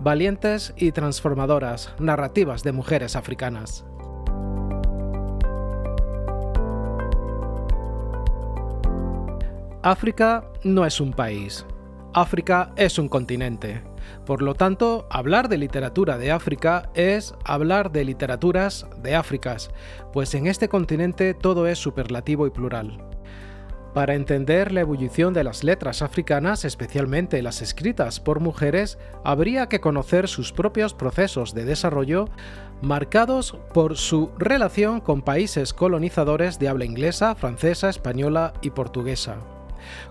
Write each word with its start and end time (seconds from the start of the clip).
valientes 0.00 0.74
y 0.76 0.92
transformadoras 0.92 1.94
narrativas 1.98 2.62
de 2.62 2.72
mujeres 2.72 3.16
africanas. 3.16 3.84
África 9.82 10.44
no 10.62 10.86
es 10.86 10.98
un 10.98 11.12
país, 11.12 11.66
África 12.14 12.72
es 12.76 12.98
un 12.98 13.08
continente. 13.08 13.82
Por 14.24 14.40
lo 14.40 14.54
tanto, 14.54 15.06
hablar 15.10 15.48
de 15.48 15.58
literatura 15.58 16.16
de 16.16 16.30
África 16.30 16.88
es 16.94 17.34
hablar 17.44 17.92
de 17.92 18.04
literaturas 18.04 18.86
de 19.02 19.14
Áfricas, 19.14 19.70
pues 20.12 20.34
en 20.34 20.46
este 20.46 20.68
continente 20.68 21.34
todo 21.34 21.66
es 21.66 21.78
superlativo 21.78 22.46
y 22.46 22.50
plural. 22.50 23.13
Para 23.94 24.16
entender 24.16 24.72
la 24.72 24.80
ebullición 24.80 25.34
de 25.34 25.44
las 25.44 25.62
letras 25.62 26.02
africanas, 26.02 26.64
especialmente 26.64 27.40
las 27.42 27.62
escritas 27.62 28.18
por 28.18 28.40
mujeres, 28.40 28.98
habría 29.22 29.68
que 29.68 29.80
conocer 29.80 30.26
sus 30.26 30.52
propios 30.52 30.94
procesos 30.94 31.54
de 31.54 31.64
desarrollo 31.64 32.28
marcados 32.82 33.56
por 33.72 33.96
su 33.96 34.30
relación 34.36 35.00
con 35.00 35.22
países 35.22 35.72
colonizadores 35.72 36.58
de 36.58 36.68
habla 36.68 36.84
inglesa, 36.84 37.36
francesa, 37.36 37.88
española 37.88 38.52
y 38.62 38.70
portuguesa. 38.70 39.36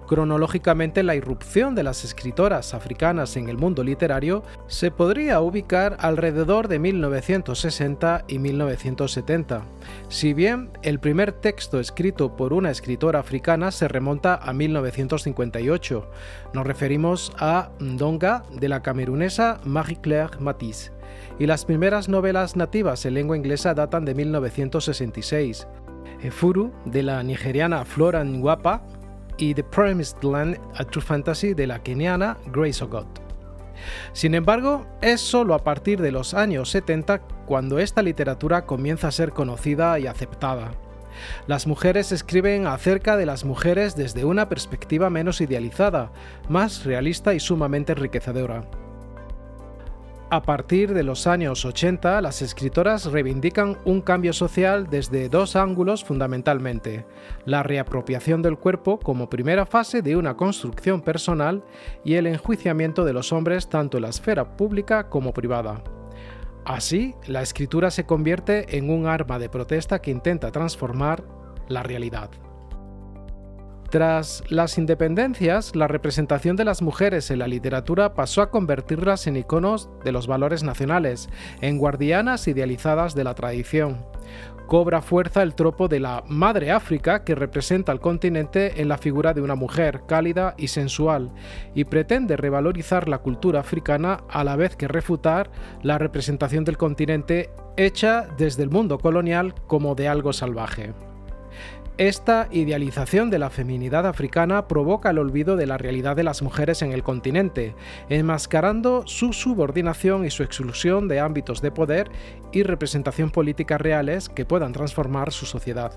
Cronológicamente, 0.08 1.04
la 1.04 1.16
irrupción 1.16 1.76
de 1.76 1.84
las 1.84 2.04
escritoras 2.04 2.74
africanas 2.74 3.38
en 3.38 3.50
el 3.50 3.58
mundo 3.58 3.84
literario 3.84 4.44
se 4.68 4.92
podría 4.92 5.42
ubicar 5.42 5.98
alrededor 6.00 6.68
de 6.68 6.80
1960 6.80 8.26
y 8.28 8.40
1970. 8.40 9.66
Si 10.10 10.34
bien 10.34 10.72
el 10.82 11.00
primer 11.00 11.32
texto 11.32 11.80
escrito 11.80 12.36
por 12.36 12.54
una 12.54 12.72
escritora 12.72 13.20
africana 13.20 13.72
se 13.72 13.88
remonta 13.88 14.36
a 14.36 14.54
1958, 14.54 16.10
nos 16.54 16.68
referimos 16.68 17.34
a 17.38 17.72
Ndonga 17.80 18.44
de 18.52 18.70
la 18.70 18.82
camerunesa 18.82 19.60
Marie-Claire 19.66 20.40
Matisse, 20.40 20.92
y 21.40 21.46
las 21.46 21.66
primeras 21.66 22.10
novelas 22.10 22.56
nativas 22.56 23.06
en 23.06 23.16
lengua 23.16 23.38
inglesa 23.38 23.74
datan 23.74 24.06
de 24.06 24.16
1966. 24.16 25.68
Efuru 26.22 26.72
de 26.86 27.04
la 27.04 27.22
nigeriana 27.24 27.84
Flora 27.86 28.24
Nwapa 28.24 28.84
y 29.38 29.54
The 29.54 29.64
Promised 29.64 30.24
Land, 30.24 30.60
A 30.76 30.84
True 30.84 31.04
Fantasy 31.04 31.54
de 31.54 31.68
la 31.68 31.82
keniana 31.82 32.38
Grace 32.52 32.84
Ogot. 32.84 33.22
Sin 34.14 34.36
embargo, 34.36 34.86
es 35.02 35.22
solo 35.22 35.54
a 35.54 35.64
partir 35.64 36.02
de 36.02 36.12
los 36.12 36.34
años 36.34 36.70
70 36.70 37.20
cuando 37.46 37.80
esta 37.80 38.02
literatura 38.02 38.66
comienza 38.66 39.08
a 39.08 39.12
ser 39.12 39.32
conocida 39.32 40.00
y 40.00 40.08
aceptada. 40.08 40.72
Las 41.48 41.68
mujeres 41.68 42.12
escriben 42.12 42.66
acerca 42.68 43.18
de 43.18 43.26
las 43.26 43.46
mujeres 43.46 43.96
desde 43.96 44.26
una 44.26 44.50
perspectiva 44.50 45.10
menos 45.10 45.42
idealizada, 45.42 46.12
más 46.50 46.86
realista 46.86 47.34
y 47.34 47.40
sumamente 47.40 47.92
enriquecedora. 47.92 48.66
A 50.34 50.42
partir 50.42 50.96
de 50.96 51.04
los 51.04 51.28
años 51.28 51.64
80, 51.64 52.20
las 52.20 52.42
escritoras 52.42 53.06
reivindican 53.06 53.78
un 53.86 54.02
cambio 54.02 54.34
social 54.34 54.88
desde 54.90 55.30
dos 55.30 55.56
ángulos 55.56 56.04
fundamentalmente, 56.04 57.06
la 57.46 57.62
reapropiación 57.62 58.42
del 58.42 58.58
cuerpo 58.58 58.98
como 58.98 59.30
primera 59.30 59.68
fase 59.68 60.02
de 60.02 60.16
una 60.16 60.36
construcción 60.36 61.04
personal 61.04 61.64
y 62.04 62.16
el 62.16 62.26
enjuiciamiento 62.26 63.06
de 63.06 63.14
los 63.14 63.32
hombres 63.32 63.70
tanto 63.70 64.00
en 64.00 64.02
la 64.02 64.10
esfera 64.10 64.58
pública 64.58 65.08
como 65.08 65.36
privada. 65.36 65.84
Así, 66.66 67.14
la 67.28 67.44
escritura 67.44 67.92
se 67.92 68.08
convierte 68.08 68.76
en 68.76 68.90
un 68.90 69.06
arma 69.06 69.38
de 69.38 69.50
protesta 69.50 70.02
que 70.02 70.10
intenta 70.10 70.52
transformar 70.52 71.24
la 71.68 71.84
realidad. 71.84 72.32
Tras 73.94 74.44
las 74.50 74.80
independencias, 74.80 75.76
la 75.76 75.88
representación 75.88 76.56
de 76.56 76.66
las 76.66 76.82
mujeres 76.82 77.30
en 77.30 77.38
la 77.38 77.48
literatura 77.48 78.16
pasó 78.16 78.42
a 78.42 78.50
convertirlas 78.50 79.28
en 79.28 79.38
iconos 79.38 79.88
de 80.04 80.12
los 80.12 80.26
valores 80.26 80.64
nacionales, 80.64 81.30
en 81.62 81.78
guardianas 81.78 82.48
idealizadas 82.48 83.14
de 83.14 83.24
la 83.24 83.36
tradición. 83.36 84.04
Cobra 84.66 85.04
fuerza 85.04 85.44
el 85.44 85.54
tropo 85.54 85.90
de 85.90 86.00
la 86.00 86.24
Madre 86.28 86.72
África 86.72 87.24
que 87.24 87.36
representa 87.36 87.92
al 87.92 88.00
continente 88.00 88.82
en 88.82 88.90
la 88.90 88.98
figura 88.98 89.32
de 89.36 89.42
una 89.42 89.54
mujer 89.54 90.02
cálida 90.08 90.56
y 90.58 90.70
sensual, 90.70 91.32
y 91.76 91.84
pretende 91.84 92.36
revalorizar 92.36 93.08
la 93.08 93.20
cultura 93.20 93.60
africana 93.60 94.24
a 94.28 94.44
la 94.44 94.56
vez 94.56 94.76
que 94.76 94.88
refutar 94.88 95.52
la 95.84 96.00
representación 96.00 96.64
del 96.64 96.80
continente 96.80 97.52
hecha 97.78 98.26
desde 98.40 98.64
el 98.64 98.72
mundo 98.72 98.98
colonial 98.98 99.54
como 99.68 99.94
de 99.94 100.08
algo 100.08 100.34
salvaje. 100.34 100.96
Esta 102.00 102.48
idealización 102.50 103.30
de 103.30 103.38
la 103.38 103.52
feminidad 103.52 104.08
africana 104.08 104.68
provoca 104.68 105.12
el 105.12 105.20
olvido 105.20 105.56
de 105.56 105.68
la 105.68 105.78
realidad 105.78 106.16
de 106.16 106.24
las 106.24 106.42
mujeres 106.42 106.82
en 106.82 106.92
el 106.92 107.04
continente, 107.04 107.76
enmascarando 108.10 109.04
su 109.06 109.32
subordinación 109.32 110.26
y 110.26 110.32
su 110.32 110.42
exclusión 110.42 111.08
de 111.08 111.20
ámbitos 111.20 111.62
de 111.62 111.70
poder 111.70 112.10
y 112.52 112.64
representación 112.64 113.30
política 113.30 113.78
reales 113.78 114.28
que 114.28 114.44
puedan 114.44 114.74
transformar 114.74 115.32
su 115.32 115.46
sociedad. 115.46 115.92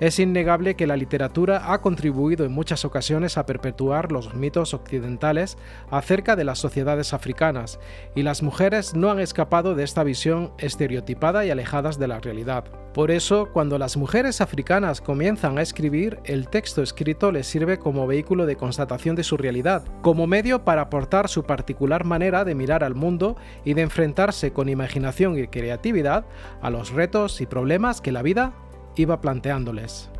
Es 0.00 0.18
innegable 0.18 0.74
que 0.74 0.86
la 0.86 0.96
literatura 0.96 1.72
ha 1.72 1.80
contribuido 1.80 2.44
en 2.44 2.52
muchas 2.52 2.84
ocasiones 2.84 3.38
a 3.38 3.46
perpetuar 3.46 4.12
los 4.12 4.34
mitos 4.34 4.74
occidentales 4.74 5.58
acerca 5.90 6.36
de 6.36 6.44
las 6.44 6.58
sociedades 6.58 7.12
africanas, 7.12 7.78
y 8.14 8.22
las 8.22 8.42
mujeres 8.42 8.94
no 8.94 9.10
han 9.10 9.20
escapado 9.20 9.74
de 9.74 9.84
esta 9.84 10.04
visión 10.04 10.52
estereotipada 10.58 11.44
y 11.44 11.50
alejadas 11.50 11.98
de 11.98 12.08
la 12.08 12.20
realidad. 12.20 12.64
Por 12.94 13.10
eso, 13.10 13.50
cuando 13.52 13.78
las 13.78 13.96
mujeres 13.96 14.40
africanas 14.40 15.00
comienzan 15.00 15.58
a 15.58 15.62
escribir, 15.62 16.18
el 16.24 16.48
texto 16.48 16.82
escrito 16.82 17.30
les 17.30 17.46
sirve 17.46 17.78
como 17.78 18.06
vehículo 18.06 18.44
de 18.44 18.56
constatación 18.56 19.14
de 19.14 19.22
su 19.22 19.36
realidad, 19.36 19.84
como 20.02 20.26
medio 20.26 20.64
para 20.64 20.82
aportar 20.82 21.28
su 21.28 21.44
particular 21.44 22.04
manera 22.04 22.44
de 22.44 22.54
mirar 22.54 22.82
al 22.82 22.94
mundo 22.94 23.36
y 23.64 23.74
de 23.74 23.82
enfrentarse 23.82 24.52
con 24.52 24.68
imaginación 24.68 25.38
y 25.38 25.46
creatividad 25.46 26.24
a 26.60 26.70
los 26.70 26.90
retos 26.90 27.40
y 27.40 27.46
problemas 27.46 28.00
que 28.00 28.10
la 28.10 28.22
vida 28.22 28.52
iba 28.98 29.20
planteándoles. 29.20 30.10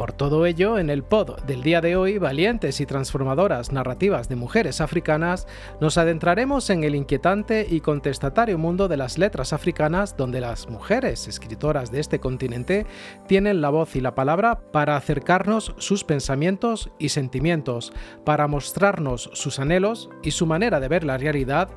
Por 0.00 0.12
todo 0.14 0.46
ello, 0.46 0.78
en 0.78 0.88
el 0.88 1.02
pod 1.02 1.42
del 1.42 1.62
día 1.62 1.82
de 1.82 1.94
hoy, 1.94 2.16
valientes 2.16 2.80
y 2.80 2.86
transformadoras 2.86 3.70
narrativas 3.70 4.30
de 4.30 4.34
mujeres 4.34 4.80
africanas, 4.80 5.46
nos 5.78 5.98
adentraremos 5.98 6.70
en 6.70 6.84
el 6.84 6.94
inquietante 6.94 7.66
y 7.68 7.82
contestatario 7.82 8.56
mundo 8.56 8.88
de 8.88 8.96
las 8.96 9.18
letras 9.18 9.52
africanas 9.52 10.16
donde 10.16 10.40
las 10.40 10.70
mujeres 10.70 11.28
escritoras 11.28 11.90
de 11.92 12.00
este 12.00 12.18
continente 12.18 12.86
tienen 13.28 13.60
la 13.60 13.68
voz 13.68 13.94
y 13.94 14.00
la 14.00 14.14
palabra 14.14 14.60
para 14.72 14.96
acercarnos 14.96 15.74
sus 15.76 16.02
pensamientos 16.02 16.88
y 16.98 17.10
sentimientos, 17.10 17.92
para 18.24 18.48
mostrarnos 18.48 19.28
sus 19.34 19.58
anhelos 19.58 20.08
y 20.22 20.30
su 20.30 20.46
manera 20.46 20.80
de 20.80 20.88
ver 20.88 21.04
la 21.04 21.18
realidad 21.18 21.68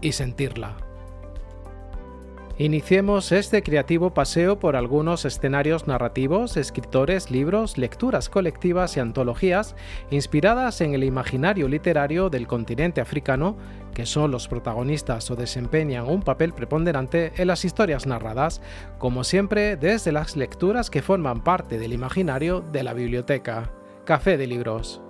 y 0.00 0.12
sentirla. 0.12 0.87
Iniciemos 2.60 3.30
este 3.30 3.62
creativo 3.62 4.12
paseo 4.12 4.58
por 4.58 4.74
algunos 4.74 5.24
escenarios 5.24 5.86
narrativos, 5.86 6.56
escritores, 6.56 7.30
libros, 7.30 7.78
lecturas 7.78 8.28
colectivas 8.28 8.96
y 8.96 9.00
antologías 9.00 9.76
inspiradas 10.10 10.80
en 10.80 10.92
el 10.92 11.04
imaginario 11.04 11.68
literario 11.68 12.30
del 12.30 12.48
continente 12.48 13.00
africano, 13.00 13.56
que 13.94 14.06
son 14.06 14.32
los 14.32 14.48
protagonistas 14.48 15.30
o 15.30 15.36
desempeñan 15.36 16.08
un 16.08 16.22
papel 16.22 16.52
preponderante 16.52 17.32
en 17.36 17.46
las 17.46 17.64
historias 17.64 18.08
narradas, 18.08 18.60
como 18.98 19.22
siempre 19.22 19.76
desde 19.76 20.10
las 20.10 20.36
lecturas 20.36 20.90
que 20.90 21.00
forman 21.00 21.44
parte 21.44 21.78
del 21.78 21.92
imaginario 21.92 22.60
de 22.60 22.82
la 22.82 22.92
biblioteca. 22.92 23.70
Café 24.04 24.36
de 24.36 24.48
Libros. 24.48 25.00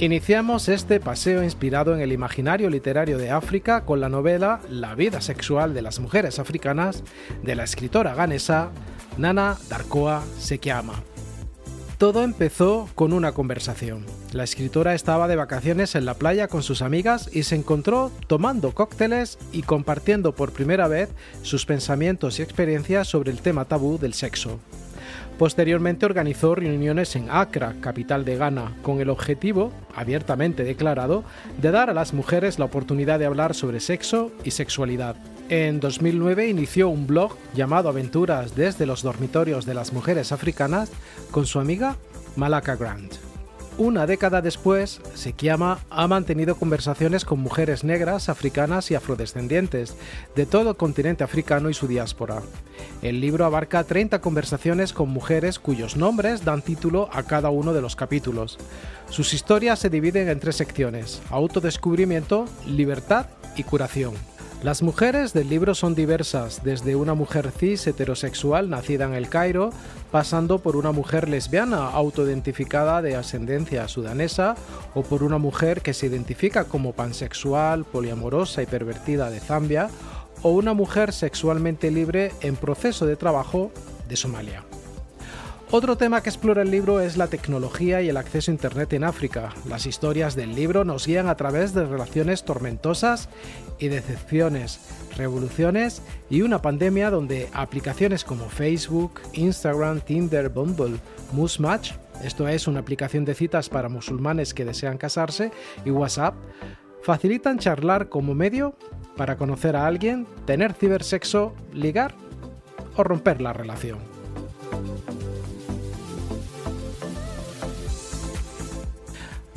Iniciamos 0.00 0.68
este 0.68 1.00
paseo 1.00 1.42
inspirado 1.42 1.92
en 1.92 2.00
el 2.00 2.12
imaginario 2.12 2.70
literario 2.70 3.18
de 3.18 3.32
África 3.32 3.84
con 3.84 4.00
la 4.00 4.08
novela 4.08 4.60
La 4.70 4.94
vida 4.94 5.20
sexual 5.20 5.74
de 5.74 5.82
las 5.82 5.98
mujeres 5.98 6.38
africanas 6.38 7.02
de 7.42 7.56
la 7.56 7.64
escritora 7.64 8.14
ganesa 8.14 8.70
Nana 9.16 9.56
Darkoa 9.68 10.22
Sekiama. 10.38 11.02
Todo 11.98 12.22
empezó 12.22 12.88
con 12.94 13.12
una 13.12 13.32
conversación. 13.32 14.06
La 14.32 14.44
escritora 14.44 14.94
estaba 14.94 15.26
de 15.26 15.34
vacaciones 15.34 15.96
en 15.96 16.04
la 16.04 16.14
playa 16.14 16.46
con 16.46 16.62
sus 16.62 16.80
amigas 16.80 17.28
y 17.32 17.42
se 17.42 17.56
encontró 17.56 18.12
tomando 18.28 18.74
cócteles 18.74 19.36
y 19.50 19.62
compartiendo 19.62 20.32
por 20.32 20.52
primera 20.52 20.86
vez 20.86 21.08
sus 21.42 21.66
pensamientos 21.66 22.38
y 22.38 22.42
experiencias 22.42 23.08
sobre 23.08 23.32
el 23.32 23.40
tema 23.40 23.64
tabú 23.64 23.98
del 23.98 24.14
sexo. 24.14 24.60
Posteriormente 25.38 26.04
organizó 26.04 26.56
reuniones 26.56 27.14
en 27.14 27.30
Accra, 27.30 27.76
capital 27.80 28.24
de 28.24 28.36
Ghana, 28.36 28.72
con 28.82 29.00
el 29.00 29.08
objetivo, 29.08 29.70
abiertamente 29.94 30.64
declarado, 30.64 31.22
de 31.62 31.70
dar 31.70 31.90
a 31.90 31.94
las 31.94 32.12
mujeres 32.12 32.58
la 32.58 32.64
oportunidad 32.64 33.20
de 33.20 33.26
hablar 33.26 33.54
sobre 33.54 33.78
sexo 33.78 34.32
y 34.42 34.50
sexualidad. 34.50 35.14
En 35.48 35.78
2009 35.78 36.48
inició 36.48 36.88
un 36.88 37.06
blog 37.06 37.36
llamado 37.54 37.88
Aventuras 37.88 38.56
desde 38.56 38.84
los 38.84 39.02
dormitorios 39.02 39.64
de 39.64 39.74
las 39.74 39.92
mujeres 39.92 40.32
africanas 40.32 40.90
con 41.30 41.46
su 41.46 41.60
amiga 41.60 41.96
Malaka 42.34 42.74
Grant. 42.74 43.27
Una 43.78 44.06
década 44.06 44.42
después, 44.42 45.00
Sekiama 45.14 45.78
ha 45.88 46.08
mantenido 46.08 46.56
conversaciones 46.56 47.24
con 47.24 47.38
mujeres 47.38 47.84
negras, 47.84 48.28
africanas 48.28 48.90
y 48.90 48.96
afrodescendientes 48.96 49.94
de 50.34 50.46
todo 50.46 50.70
el 50.70 50.76
continente 50.76 51.22
africano 51.22 51.70
y 51.70 51.74
su 51.74 51.86
diáspora. 51.86 52.42
El 53.02 53.20
libro 53.20 53.44
abarca 53.44 53.84
30 53.84 54.20
conversaciones 54.20 54.92
con 54.92 55.10
mujeres 55.10 55.60
cuyos 55.60 55.96
nombres 55.96 56.44
dan 56.44 56.60
título 56.60 57.08
a 57.12 57.22
cada 57.22 57.50
uno 57.50 57.72
de 57.72 57.80
los 57.80 57.94
capítulos. 57.94 58.58
Sus 59.10 59.32
historias 59.32 59.78
se 59.78 59.90
dividen 59.90 60.28
en 60.28 60.40
tres 60.40 60.56
secciones, 60.56 61.22
autodescubrimiento, 61.30 62.46
libertad 62.66 63.26
y 63.56 63.62
curación. 63.62 64.14
Las 64.62 64.82
mujeres 64.82 65.32
del 65.32 65.48
libro 65.48 65.72
son 65.72 65.94
diversas, 65.94 66.64
desde 66.64 66.96
una 66.96 67.14
mujer 67.14 67.52
cis 67.56 67.86
heterosexual 67.86 68.68
nacida 68.68 69.04
en 69.04 69.14
el 69.14 69.28
Cairo, 69.28 69.70
pasando 70.10 70.58
por 70.58 70.74
una 70.74 70.90
mujer 70.90 71.28
lesbiana 71.28 71.88
autoidentificada 71.90 73.00
de 73.00 73.14
ascendencia 73.14 73.86
sudanesa, 73.86 74.56
o 74.94 75.02
por 75.02 75.22
una 75.22 75.38
mujer 75.38 75.80
que 75.80 75.94
se 75.94 76.06
identifica 76.06 76.64
como 76.64 76.92
pansexual, 76.92 77.84
poliamorosa 77.84 78.60
y 78.60 78.66
pervertida 78.66 79.30
de 79.30 79.38
Zambia, 79.38 79.90
o 80.42 80.50
una 80.50 80.74
mujer 80.74 81.12
sexualmente 81.12 81.92
libre 81.92 82.32
en 82.40 82.56
proceso 82.56 83.06
de 83.06 83.14
trabajo 83.14 83.70
de 84.08 84.16
Somalia. 84.16 84.67
Otro 85.70 85.98
tema 85.98 86.22
que 86.22 86.30
explora 86.30 86.62
el 86.62 86.70
libro 86.70 86.98
es 86.98 87.18
la 87.18 87.26
tecnología 87.26 88.00
y 88.00 88.08
el 88.08 88.16
acceso 88.16 88.50
a 88.50 88.54
Internet 88.54 88.90
en 88.94 89.04
África. 89.04 89.52
Las 89.68 89.84
historias 89.84 90.34
del 90.34 90.54
libro 90.54 90.82
nos 90.82 91.06
guían 91.06 91.28
a 91.28 91.36
través 91.36 91.74
de 91.74 91.84
relaciones 91.84 92.42
tormentosas 92.44 93.28
y 93.78 93.88
decepciones, 93.88 94.80
revoluciones 95.18 96.00
y 96.30 96.40
una 96.40 96.62
pandemia 96.62 97.10
donde 97.10 97.50
aplicaciones 97.52 98.24
como 98.24 98.48
Facebook, 98.48 99.20
Instagram, 99.34 100.00
Tinder, 100.00 100.48
Bumble, 100.48 101.00
Match, 101.58 101.92
esto 102.24 102.48
es 102.48 102.66
una 102.66 102.80
aplicación 102.80 103.26
de 103.26 103.34
citas 103.34 103.68
para 103.68 103.90
musulmanes 103.90 104.54
que 104.54 104.64
desean 104.64 104.96
casarse, 104.96 105.52
y 105.84 105.90
WhatsApp, 105.90 106.34
facilitan 107.02 107.58
charlar 107.58 108.08
como 108.08 108.34
medio 108.34 108.74
para 109.18 109.36
conocer 109.36 109.76
a 109.76 109.86
alguien, 109.86 110.26
tener 110.46 110.72
cibersexo, 110.72 111.52
ligar 111.74 112.14
o 112.96 113.04
romper 113.04 113.42
la 113.42 113.52
relación. 113.52 113.98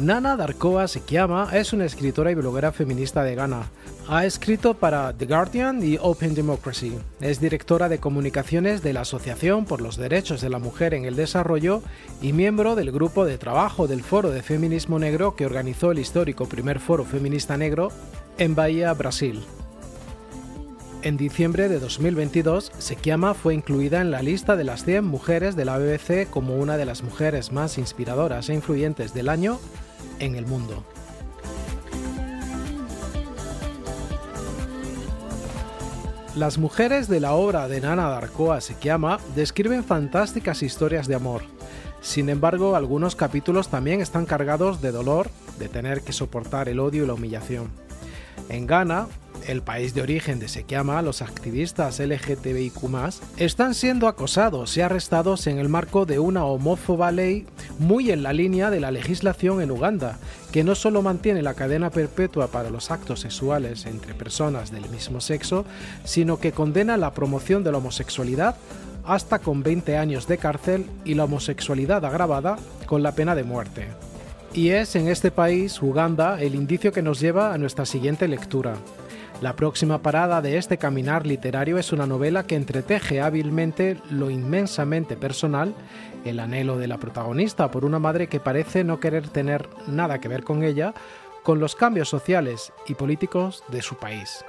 Nana 0.02 0.36
Darkoa 0.36 0.88
Sekiama 0.88 1.50
es 1.54 1.74
una 1.74 1.86
escritora 1.86 2.32
y 2.32 2.36
bloguera 2.36 2.72
feminista 2.72 3.24
de 3.24 3.36
Ghana. 3.36 3.70
Ha 4.10 4.26
escrito 4.26 4.74
para 4.74 5.14
The 5.14 5.28
Guardian 5.28 5.84
y 5.84 6.00
Open 6.02 6.34
Democracy. 6.34 6.98
Es 7.20 7.40
directora 7.40 7.88
de 7.88 8.00
comunicaciones 8.00 8.82
de 8.82 8.94
la 8.94 9.02
Asociación 9.02 9.66
por 9.66 9.80
los 9.80 9.98
Derechos 9.98 10.42
de 10.42 10.50
la 10.50 10.58
Mujer 10.58 10.96
en 10.96 11.06
el 11.06 11.16
Desarrollo 11.16 11.84
y 12.20 12.34
miembro 12.34 12.76
del 12.76 12.92
grupo 12.92 13.26
de 13.26 13.38
trabajo 13.38 13.86
del 13.86 14.02
Foro 14.02 14.32
de 14.32 14.42
Feminismo 14.42 14.98
Negro 14.98 15.36
que 15.36 15.46
organizó 15.46 15.92
el 15.92 16.00
histórico 16.00 16.48
primer 16.48 16.80
Foro 16.80 17.06
Feminista 17.06 17.56
Negro 17.56 17.90
en 18.40 18.56
Bahía, 18.56 18.92
Brasil. 18.94 19.44
En 21.04 21.18
diciembre 21.18 21.68
de 21.70 21.80
2022, 21.80 22.72
Sekiama 22.78 23.36
fue 23.36 23.54
incluida 23.54 24.02
en 24.02 24.10
la 24.10 24.22
lista 24.22 24.56
de 24.56 24.64
las 24.64 24.84
100 24.84 25.04
mujeres 25.04 25.56
de 25.56 25.66
la 25.66 25.78
BBC 25.78 26.28
como 26.30 26.56
una 26.56 26.78
de 26.78 26.86
las 26.86 27.04
mujeres 27.04 27.52
más 27.52 27.78
inspiradoras 27.78 28.50
e 28.50 28.56
influyentes 28.56 29.14
del 29.14 29.30
año 29.30 29.60
en 30.20 30.36
el 30.36 30.46
mundo. 30.46 30.84
Las 36.36 36.58
mujeres 36.58 37.10
de 37.10 37.20
la 37.20 37.34
obra 37.34 37.68
de 37.68 37.82
Nana 37.82 38.08
Darkoa 38.08 38.62
Sekiama 38.62 39.20
describen 39.36 39.84
fantásticas 39.84 40.64
historias 40.64 41.08
de 41.08 41.16
amor. 41.16 41.42
Sin 42.00 42.30
embargo, 42.30 42.78
algunos 42.78 43.18
capítulos 43.18 43.68
también 43.68 44.00
están 44.00 44.26
cargados 44.26 44.82
de 44.82 44.92
dolor, 44.92 45.30
de 45.60 45.68
tener 45.68 46.02
que 46.02 46.14
soportar 46.14 46.70
el 46.70 46.80
odio 46.80 47.04
y 47.04 47.08
la 47.08 47.16
humillación. 47.16 47.70
En 48.48 48.66
Ghana, 48.66 49.08
el 49.52 49.62
país 49.62 49.94
de 49.94 50.02
origen 50.02 50.40
de 50.40 50.48
Sekiama, 50.48 51.02
los 51.02 51.22
activistas 51.22 52.00
LGTBIQ 52.00 52.72
están 53.38 53.76
siendo 53.76 54.08
acosados 54.08 54.76
y 54.78 54.82
arrestados 54.82 55.46
en 55.48 55.60
el 55.60 55.70
marco 55.70 56.06
de 56.06 56.20
una 56.20 56.46
homófoba 56.46 57.12
ley 57.12 57.46
muy 57.78 58.12
en 58.12 58.24
la 58.24 58.34
línea 58.34 58.70
de 58.70 58.80
la 58.80 58.92
legislación 58.92 59.62
en 59.62 59.72
Uganda, 59.72 60.18
que 60.52 60.64
no 60.64 60.74
solo 60.74 61.02
mantiene 61.02 61.42
la 61.42 61.54
cadena 61.54 61.90
perpetua 61.90 62.48
para 62.48 62.70
los 62.70 62.92
actos 62.92 63.20
sexuales 63.20 63.86
entre 63.86 64.14
personas 64.14 64.72
del 64.72 64.90
mismo 64.90 65.22
sexo, 65.22 65.66
sino 66.06 66.40
que 66.40 66.54
condena 66.54 66.98
la 66.98 67.14
promoción 67.14 67.64
de 67.64 67.72
la 67.72 67.80
homosexualidad 67.80 68.56
hasta 69.04 69.40
con 69.40 69.64
20 69.64 69.98
años 69.98 70.28
de 70.28 70.38
cárcel 70.38 70.86
y 71.04 71.16
la 71.16 71.26
homosexualidad 71.26 72.06
agravada 72.06 72.58
con 72.86 73.04
la 73.04 73.14
pena 73.14 73.36
de 73.36 73.44
muerte. 73.44 73.88
Y 74.54 74.70
es 74.70 74.96
en 74.98 75.08
este 75.08 75.32
país, 75.32 75.82
Uganda, 75.82 76.42
el 76.42 76.56
indicio 76.56 76.92
que 76.92 77.02
nos 77.02 77.20
lleva 77.22 77.54
a 77.54 77.58
nuestra 77.58 77.86
siguiente 77.86 78.28
lectura. 78.28 78.76
La 79.42 79.56
próxima 79.56 80.04
parada 80.04 80.40
de 80.40 80.58
este 80.58 80.78
caminar 80.78 81.26
literario 81.26 81.80
es 81.80 81.92
una 81.92 82.06
novela 82.06 82.46
que 82.46 82.56
entreteje 82.56 83.22
hábilmente 83.22 83.98
lo 84.12 84.30
inmensamente 84.30 85.18
personal, 85.18 85.74
el 86.24 86.40
anhelo 86.40 86.78
de 86.78 86.88
la 86.88 87.00
protagonista 87.00 87.72
por 87.72 87.84
una 87.84 87.98
madre 87.98 88.28
que 88.28 88.40
parece 88.40 88.84
no 88.84 89.00
querer 89.00 89.28
tener 89.30 89.68
nada 89.88 90.22
que 90.22 90.28
ver 90.28 90.44
con 90.44 90.62
ella, 90.62 90.94
con 91.42 91.60
los 91.60 91.76
cambios 91.76 92.08
sociales 92.08 92.72
y 92.88 92.94
políticos 92.94 93.64
de 93.70 93.82
su 93.82 93.96
país. 93.96 94.46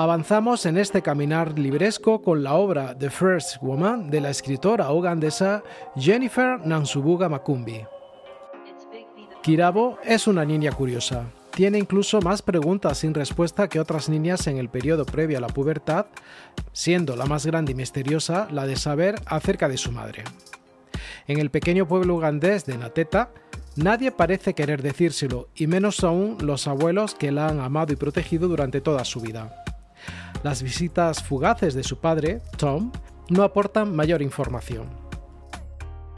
Avanzamos 0.00 0.64
en 0.64 0.78
este 0.78 1.02
caminar 1.02 1.58
libresco 1.58 2.22
con 2.22 2.44
la 2.44 2.54
obra 2.54 2.96
The 2.96 3.10
First 3.10 3.56
Woman 3.60 4.10
de 4.10 4.20
la 4.20 4.30
escritora 4.30 4.92
ugandesa 4.92 5.64
Jennifer 5.96 6.64
Nansubuga 6.64 7.28
Makumbi. 7.28 7.84
Kirabo 9.42 9.98
es 10.04 10.28
una 10.28 10.44
niña 10.44 10.70
curiosa. 10.70 11.24
Tiene 11.50 11.78
incluso 11.78 12.20
más 12.20 12.42
preguntas 12.42 12.98
sin 12.98 13.12
respuesta 13.12 13.68
que 13.68 13.80
otras 13.80 14.08
niñas 14.08 14.46
en 14.46 14.58
el 14.58 14.68
periodo 14.68 15.04
previo 15.04 15.38
a 15.38 15.40
la 15.40 15.48
pubertad, 15.48 16.06
siendo 16.72 17.16
la 17.16 17.26
más 17.26 17.44
grande 17.44 17.72
y 17.72 17.74
misteriosa 17.74 18.46
la 18.52 18.66
de 18.66 18.76
saber 18.76 19.16
acerca 19.26 19.68
de 19.68 19.78
su 19.78 19.90
madre. 19.90 20.22
En 21.26 21.40
el 21.40 21.50
pequeño 21.50 21.88
pueblo 21.88 22.14
ugandés 22.14 22.66
de 22.66 22.78
Nateta, 22.78 23.30
nadie 23.74 24.12
parece 24.12 24.54
querer 24.54 24.80
decírselo, 24.80 25.48
y 25.56 25.66
menos 25.66 26.04
aún 26.04 26.38
los 26.40 26.68
abuelos 26.68 27.16
que 27.16 27.32
la 27.32 27.48
han 27.48 27.58
amado 27.58 27.92
y 27.92 27.96
protegido 27.96 28.46
durante 28.46 28.80
toda 28.80 29.04
su 29.04 29.20
vida. 29.20 29.64
Las 30.42 30.62
visitas 30.62 31.22
fugaces 31.22 31.74
de 31.74 31.82
su 31.82 31.98
padre, 31.98 32.40
Tom, 32.56 32.92
no 33.28 33.42
aportan 33.42 33.94
mayor 33.94 34.22
información. 34.22 34.86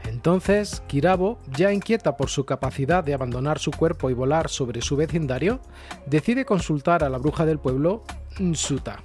Entonces, 0.05 0.83
Kirabo, 0.87 1.39
ya 1.57 1.71
inquieta 1.71 2.17
por 2.17 2.29
su 2.29 2.45
capacidad 2.45 3.03
de 3.03 3.13
abandonar 3.13 3.59
su 3.59 3.71
cuerpo 3.71 4.09
y 4.09 4.13
volar 4.13 4.49
sobre 4.49 4.81
su 4.81 4.95
vecindario, 4.95 5.59
decide 6.05 6.45
consultar 6.45 7.03
a 7.03 7.09
la 7.09 7.17
bruja 7.17 7.45
del 7.45 7.59
pueblo, 7.59 8.03
Nsuta. 8.39 8.97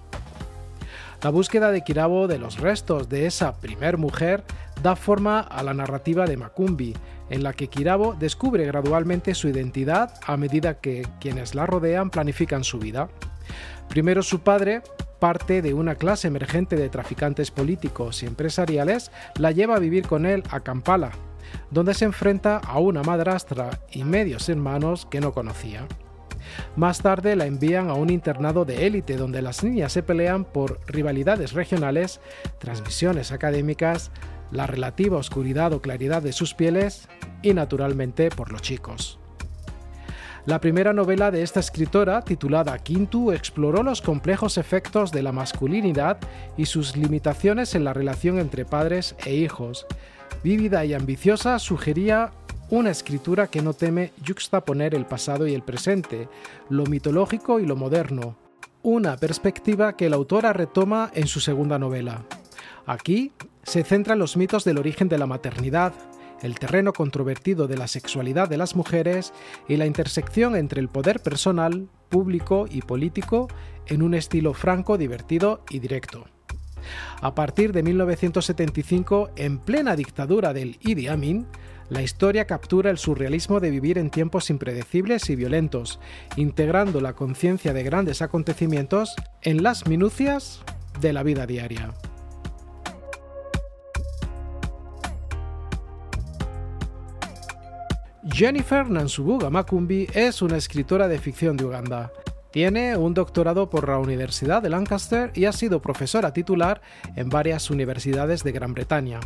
La 1.23 1.31
búsqueda 1.31 1.71
de 1.71 1.83
Kirabo 1.83 2.29
de 2.29 2.39
los 2.39 2.61
restos 2.61 3.09
de 3.09 3.27
esa 3.27 3.59
primer 3.59 3.97
mujer 3.97 4.45
da 4.83 4.97
forma 4.97 5.41
a 5.41 5.63
la 5.63 5.73
narrativa 5.73 6.27
de 6.27 6.37
Makumbi, 6.37 6.95
en 7.31 7.43
la 7.43 7.55
que 7.55 7.69
Kirabo 7.69 8.15
descubre 8.15 8.67
gradualmente 8.67 9.35
su 9.35 9.49
identidad 9.49 10.13
a 10.27 10.37
medida 10.37 10.81
que 10.81 11.07
quienes 11.21 11.55
la 11.55 11.65
rodean 11.65 12.11
planifican 12.11 12.63
su 12.63 12.79
vida. 12.79 13.09
Primero 13.89 14.23
su 14.23 14.41
padre, 14.41 14.83
parte 15.19 15.63
de 15.63 15.75
una 15.75 15.95
clase 15.95 16.29
emergente 16.29 16.77
de 16.77 16.89
traficantes 16.89 17.51
políticos 17.51 18.23
y 18.23 18.27
empresariales, 18.27 19.11
la 19.39 19.51
lleva 19.51 19.77
a 19.77 19.81
vivir 19.81 20.07
con 20.07 20.27
él 20.27 20.43
a 20.51 20.61
Kampala. 20.61 21.13
donde 21.71 21.95
se 21.95 22.05
enfrenta 22.05 22.57
a 22.59 22.81
una 22.81 23.05
madrastra 23.05 23.79
y 23.93 24.03
medios 24.03 24.49
hermanos 24.49 25.07
que 25.09 25.21
no 25.21 25.33
conocía. 25.33 25.87
Más 26.75 27.03
tarde 27.03 27.37
la 27.37 27.47
envían 27.47 27.89
a 27.89 27.95
un 27.95 28.11
internado 28.11 28.65
de 28.65 28.87
élite 28.87 29.17
donde 29.17 29.43
las 29.43 29.63
niñas 29.63 29.93
se 29.93 30.03
pelean 30.03 30.45
por 30.45 30.81
rivalidades 30.87 31.53
regionales, 31.53 32.21
transmisiones 32.59 33.33
académicas, 33.33 34.11
la 34.51 34.67
relativa 34.67 35.17
oscuridad 35.17 35.73
o 35.73 35.81
claridad 35.81 36.23
de 36.23 36.33
sus 36.33 36.55
pieles 36.55 37.09
y 37.43 37.55
naturalmente 37.55 38.31
por 38.31 38.53
los 38.53 38.63
chicos. 38.63 39.19
La 40.47 40.61
primera 40.61 40.93
novela 40.93 41.33
de 41.33 41.43
esta 41.43 41.59
escritora, 41.59 42.23
titulada 42.23 42.79
Quintu, 42.79 43.33
exploró 43.33 43.83
los 43.83 44.00
complejos 44.00 44.59
efectos 44.59 45.11
de 45.11 45.25
la 45.25 45.33
masculinidad 45.33 46.19
y 46.57 46.67
sus 46.67 46.97
limitaciones 46.97 47.75
en 47.75 47.83
la 47.83 47.93
relación 47.93 48.38
entre 48.38 48.65
padres 48.65 49.17
e 49.25 49.35
hijos. 49.35 49.87
Vívida 50.45 50.85
y 50.85 50.95
ambiciosa, 50.95 51.59
sugería 51.59 52.31
una 52.71 52.93
escritura 52.93 53.49
que 53.49 53.61
no 53.61 53.73
teme 53.73 54.12
juxtaponer 54.25 54.95
el 54.95 55.05
pasado 55.05 55.49
y 55.49 55.55
el 55.55 55.62
presente, 55.62 56.29
lo 56.69 56.87
mitológico 56.87 57.59
y 57.59 57.67
lo 57.67 57.75
moderno, 57.75 58.37
una 58.85 59.17
perspectiva 59.17 59.97
que 59.97 60.09
la 60.09 60.15
autora 60.15 60.53
retoma 60.53 61.11
en 61.15 61.26
su 61.26 61.41
segunda 61.41 61.76
novela. 61.81 62.25
Aquí 62.87 63.33
se 63.65 63.83
centran 63.83 64.21
los 64.21 64.37
mitos 64.37 64.62
del 64.62 64.79
origen 64.79 65.09
de 65.09 65.19
la 65.19 65.26
maternidad, 65.26 65.93
el 66.43 66.59
terreno 66.59 66.93
controvertido 66.93 67.66
de 67.66 67.76
la 67.76 67.88
sexualidad 67.88 68.49
de 68.49 68.57
las 68.57 68.76
mujeres 68.76 69.33
y 69.69 69.76
la 69.76 69.87
intersección 69.87 70.57
entre 70.57 70.81
el 70.81 70.88
poder 70.88 71.21
personal, 71.21 71.88
público 72.09 72.66
y 72.71 72.83
político 72.83 73.49
en 73.87 74.02
un 74.02 74.14
estilo 74.14 74.55
franco, 74.55 74.99
divertido 74.99 75.62
y 75.71 75.78
directo. 75.78 76.26
A 77.21 77.35
partir 77.35 77.73
de 77.73 77.83
1975, 77.83 79.31
en 79.37 79.59
plena 79.59 79.97
dictadura 79.97 80.52
del 80.52 80.78
Idi 80.83 81.09
Amin, 81.09 81.47
la 81.88 82.02
historia 82.02 82.47
captura 82.47 82.90
el 82.90 82.99
surrealismo 82.99 83.61
de 83.61 83.71
vivir 83.71 83.99
en 83.99 84.11
tiempos 84.11 84.50
impredecibles 84.50 85.31
y 85.31 85.37
violentos, 85.37 86.00
integrando 86.37 87.00
la 87.00 87.14
conciencia 87.14 87.73
de 87.73 87.83
grandes 87.85 88.23
acontecimientos 88.23 89.14
en 89.43 89.62
las 89.62 89.87
minucias 89.87 90.62
de 91.00 91.12
la 91.12 91.23
vida 91.23 91.47
diaria. 91.47 91.95
Jennifer 98.33 98.90
Nansubuga 98.90 99.50
Makumbi 99.50 100.09
es 100.12 100.42
una 100.42 100.56
escritora 100.56 101.06
de 101.06 101.18
ficción 101.18 101.56
de 101.56 101.64
Uganda. 101.64 102.12
Tiene 102.50 102.97
un 102.97 103.14
doctorado 103.14 103.71
por 103.71 103.88
la 103.88 103.99
Universidad 103.99 104.62
de 104.62 104.68
Lancaster 104.68 105.30
y 105.35 105.45
ha 105.45 105.52
sido 105.52 105.80
profesora 105.80 106.33
titular 106.33 106.80
en 107.14 107.28
varias 107.28 107.71
universidades 107.71 108.42
de 108.42 108.52
Gran 108.52 108.75
Bretaña. 108.75 109.21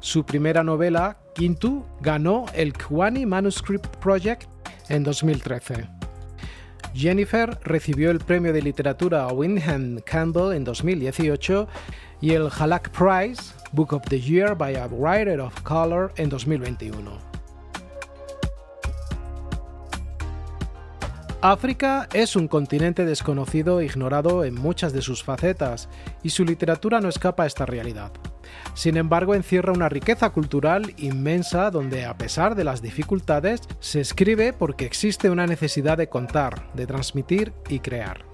Su 0.00 0.24
primera 0.24 0.64
novela, 0.64 1.18
Kintu, 1.34 1.84
ganó 2.00 2.46
el 2.54 2.72
Kwani 2.72 3.26
Manuscript 3.26 3.94
Project 3.96 4.48
en 4.88 5.04
2013. 5.04 5.86
Jennifer 6.94 7.58
recibió 7.62 8.10
el 8.10 8.20
premio 8.20 8.52
de 8.52 8.62
literatura 8.62 9.26
Wyndham 9.28 10.00
Campbell 10.04 10.56
en 10.56 10.64
2018 10.64 11.68
y 12.20 12.32
el 12.32 12.48
Halak 12.48 12.90
Prize, 12.90 13.52
Book 13.72 13.92
of 13.92 14.02
the 14.08 14.20
Year 14.20 14.56
by 14.56 14.76
a 14.76 14.86
Writer 14.86 15.40
of 15.40 15.60
Color 15.62 16.12
en 16.16 16.30
2021. 16.30 17.33
África 21.46 22.08
es 22.14 22.36
un 22.36 22.48
continente 22.48 23.04
desconocido 23.04 23.80
e 23.80 23.84
ignorado 23.84 24.46
en 24.46 24.54
muchas 24.54 24.94
de 24.94 25.02
sus 25.02 25.22
facetas, 25.22 25.90
y 26.22 26.30
su 26.30 26.42
literatura 26.42 27.02
no 27.02 27.10
escapa 27.10 27.42
a 27.42 27.46
esta 27.46 27.66
realidad. 27.66 28.12
Sin 28.72 28.96
embargo, 28.96 29.34
encierra 29.34 29.74
una 29.74 29.90
riqueza 29.90 30.30
cultural 30.30 30.94
inmensa 30.96 31.70
donde, 31.70 32.06
a 32.06 32.16
pesar 32.16 32.54
de 32.54 32.64
las 32.64 32.80
dificultades, 32.80 33.60
se 33.78 34.00
escribe 34.00 34.54
porque 34.54 34.86
existe 34.86 35.28
una 35.28 35.46
necesidad 35.46 35.98
de 35.98 36.08
contar, 36.08 36.72
de 36.72 36.86
transmitir 36.86 37.52
y 37.68 37.80
crear. 37.80 38.33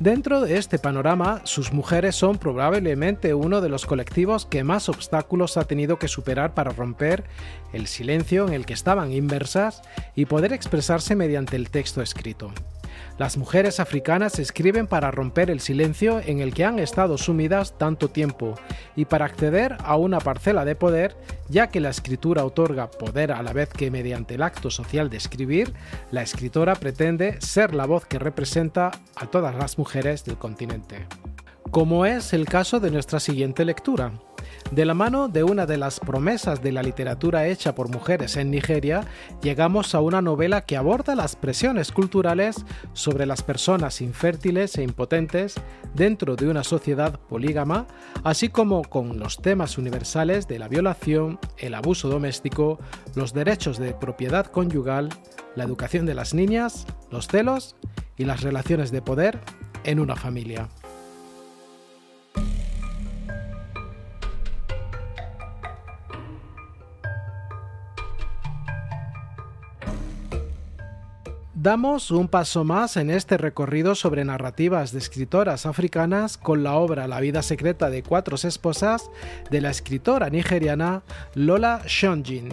Dentro 0.00 0.40
de 0.40 0.58
este 0.58 0.78
panorama, 0.78 1.40
sus 1.44 1.72
mujeres 1.72 2.16
son 2.16 2.38
probablemente 2.38 3.34
uno 3.34 3.60
de 3.60 3.68
los 3.68 3.86
colectivos 3.86 4.44
que 4.44 4.64
más 4.64 4.88
obstáculos 4.88 5.56
ha 5.56 5.64
tenido 5.64 5.98
que 5.98 6.08
superar 6.08 6.54
para 6.54 6.72
romper 6.72 7.24
el 7.72 7.86
silencio 7.86 8.46
en 8.46 8.54
el 8.54 8.66
que 8.66 8.74
estaban 8.74 9.12
inversas 9.12 9.82
y 10.14 10.26
poder 10.26 10.52
expresarse 10.52 11.14
mediante 11.14 11.56
el 11.56 11.70
texto 11.70 12.02
escrito. 12.02 12.52
Las 13.18 13.36
mujeres 13.36 13.80
africanas 13.80 14.38
escriben 14.38 14.86
para 14.86 15.10
romper 15.10 15.50
el 15.50 15.60
silencio 15.60 16.20
en 16.24 16.40
el 16.40 16.52
que 16.52 16.64
han 16.64 16.78
estado 16.78 17.18
sumidas 17.18 17.78
tanto 17.78 18.08
tiempo 18.08 18.54
y 18.96 19.04
para 19.04 19.26
acceder 19.26 19.76
a 19.84 19.96
una 19.96 20.18
parcela 20.18 20.64
de 20.64 20.76
poder, 20.76 21.16
ya 21.48 21.68
que 21.68 21.80
la 21.80 21.90
escritura 21.90 22.44
otorga 22.44 22.90
poder 22.90 23.32
a 23.32 23.42
la 23.42 23.52
vez 23.52 23.68
que 23.68 23.90
mediante 23.90 24.34
el 24.34 24.42
acto 24.42 24.70
social 24.70 25.10
de 25.10 25.16
escribir, 25.16 25.72
la 26.10 26.22
escritora 26.22 26.74
pretende 26.74 27.40
ser 27.40 27.74
la 27.74 27.86
voz 27.86 28.06
que 28.06 28.18
representa 28.18 28.90
a 29.16 29.26
todas 29.26 29.54
las 29.54 29.78
mujeres 29.78 30.24
del 30.24 30.38
continente. 30.38 31.06
Como 31.70 32.06
es 32.06 32.32
el 32.32 32.46
caso 32.46 32.80
de 32.80 32.90
nuestra 32.90 33.20
siguiente 33.20 33.64
lectura. 33.64 34.12
De 34.70 34.84
la 34.84 34.94
mano 34.94 35.28
de 35.28 35.44
una 35.44 35.66
de 35.66 35.76
las 35.76 36.00
promesas 36.00 36.62
de 36.62 36.72
la 36.72 36.82
literatura 36.82 37.46
hecha 37.46 37.74
por 37.74 37.90
mujeres 37.90 38.36
en 38.36 38.50
Nigeria, 38.50 39.04
llegamos 39.40 39.94
a 39.94 40.00
una 40.00 40.20
novela 40.20 40.62
que 40.62 40.76
aborda 40.76 41.14
las 41.14 41.36
presiones 41.36 41.92
culturales 41.92 42.64
sobre 42.92 43.26
las 43.26 43.42
personas 43.42 44.00
infértiles 44.00 44.76
e 44.76 44.82
impotentes 44.82 45.54
dentro 45.94 46.34
de 46.34 46.48
una 46.48 46.64
sociedad 46.64 47.20
polígama, 47.20 47.86
así 48.24 48.48
como 48.48 48.82
con 48.82 49.18
los 49.18 49.36
temas 49.36 49.78
universales 49.78 50.48
de 50.48 50.58
la 50.58 50.66
violación, 50.66 51.38
el 51.58 51.74
abuso 51.74 52.08
doméstico, 52.08 52.80
los 53.14 53.32
derechos 53.32 53.78
de 53.78 53.94
propiedad 53.94 54.46
conyugal, 54.46 55.10
la 55.54 55.64
educación 55.64 56.04
de 56.04 56.14
las 56.14 56.34
niñas, 56.34 56.86
los 57.10 57.28
celos 57.28 57.76
y 58.16 58.24
las 58.24 58.42
relaciones 58.42 58.90
de 58.90 59.02
poder 59.02 59.38
en 59.84 60.00
una 60.00 60.16
familia. 60.16 60.68
Damos 71.64 72.10
un 72.10 72.28
paso 72.28 72.62
más 72.62 72.98
en 72.98 73.08
este 73.08 73.38
recorrido 73.38 73.94
sobre 73.94 74.22
narrativas 74.22 74.92
de 74.92 74.98
escritoras 74.98 75.64
africanas 75.64 76.36
con 76.36 76.62
la 76.62 76.74
obra 76.74 77.08
La 77.08 77.20
vida 77.20 77.40
secreta 77.40 77.88
de 77.88 78.02
cuatro 78.02 78.36
esposas 78.36 79.10
de 79.50 79.62
la 79.62 79.70
escritora 79.70 80.28
nigeriana 80.28 81.04
Lola 81.34 81.80
Shonjin. 81.86 82.50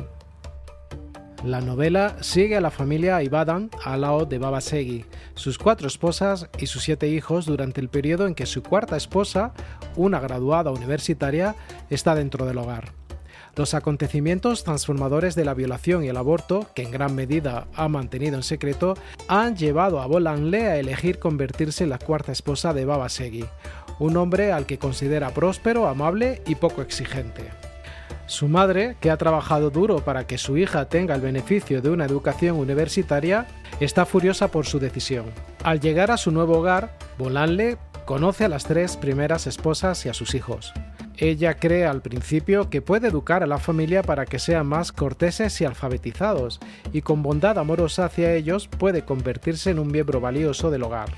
La 1.43 1.59
novela 1.59 2.15
sigue 2.21 2.55
a 2.55 2.61
la 2.61 2.71
familia 2.71 3.21
Ibadan 3.21 3.69
al 3.83 3.99
lado 3.99 4.25
de 4.25 4.37
Baba 4.37 4.61
Segi, 4.61 5.03
sus 5.33 5.57
cuatro 5.57 5.89
esposas 5.89 6.47
y 6.57 6.67
sus 6.67 6.83
siete 6.83 7.09
hijos 7.09 7.45
durante 7.45 7.81
el 7.81 7.89
periodo 7.89 8.27
en 8.27 8.33
que 8.33 8.45
su 8.45 8.63
cuarta 8.63 8.95
esposa, 8.95 9.51
una 9.97 10.21
graduada 10.21 10.71
universitaria, 10.71 11.57
está 11.89 12.15
dentro 12.15 12.45
del 12.45 12.59
hogar. 12.59 13.00
Los 13.55 13.73
acontecimientos 13.73 14.63
transformadores 14.63 15.35
de 15.35 15.43
la 15.43 15.53
violación 15.53 16.05
y 16.05 16.07
el 16.07 16.15
aborto, 16.15 16.67
que 16.73 16.83
en 16.83 16.91
gran 16.91 17.13
medida 17.15 17.67
ha 17.75 17.89
mantenido 17.89 18.37
en 18.37 18.43
secreto, 18.43 18.95
han 19.27 19.57
llevado 19.57 19.99
a 19.99 20.07
Bolanle 20.07 20.67
a 20.67 20.77
elegir 20.77 21.19
convertirse 21.19 21.83
en 21.83 21.89
la 21.89 21.99
cuarta 21.99 22.31
esposa 22.31 22.73
de 22.73 22.85
Baba 22.85 23.09
Segui, 23.09 23.45
un 23.99 24.15
hombre 24.15 24.53
al 24.53 24.65
que 24.65 24.79
considera 24.79 25.31
próspero, 25.31 25.87
amable 25.87 26.41
y 26.47 26.55
poco 26.55 26.81
exigente. 26.81 27.43
Su 28.25 28.47
madre, 28.47 28.95
que 29.01 29.11
ha 29.11 29.17
trabajado 29.17 29.69
duro 29.69 29.97
para 30.05 30.25
que 30.25 30.37
su 30.37 30.57
hija 30.57 30.87
tenga 30.87 31.13
el 31.13 31.21
beneficio 31.21 31.81
de 31.81 31.89
una 31.89 32.05
educación 32.05 32.55
universitaria, 32.55 33.47
está 33.81 34.05
furiosa 34.05 34.47
por 34.47 34.65
su 34.65 34.79
decisión. 34.79 35.25
Al 35.63 35.81
llegar 35.81 36.11
a 36.11 36.17
su 36.17 36.31
nuevo 36.31 36.59
hogar, 36.59 36.97
Bolanle 37.17 37.77
conoce 38.05 38.45
a 38.45 38.49
las 38.49 38.63
tres 38.63 38.95
primeras 38.95 39.47
esposas 39.47 40.05
y 40.05 40.09
a 40.09 40.13
sus 40.13 40.33
hijos. 40.35 40.73
Ella 41.21 41.53
cree 41.53 41.85
al 41.85 42.01
principio 42.01 42.71
que 42.71 42.81
puede 42.81 43.09
educar 43.09 43.43
a 43.43 43.45
la 43.45 43.59
familia 43.59 44.01
para 44.01 44.25
que 44.25 44.39
sean 44.39 44.65
más 44.65 44.91
corteses 44.91 45.61
y 45.61 45.65
alfabetizados, 45.65 46.59
y 46.93 47.03
con 47.03 47.21
bondad 47.21 47.59
amorosa 47.59 48.05
hacia 48.05 48.33
ellos 48.33 48.67
puede 48.67 49.05
convertirse 49.05 49.69
en 49.69 49.77
un 49.77 49.89
miembro 49.89 50.19
valioso 50.19 50.71
del 50.71 50.81
hogar. 50.81 51.09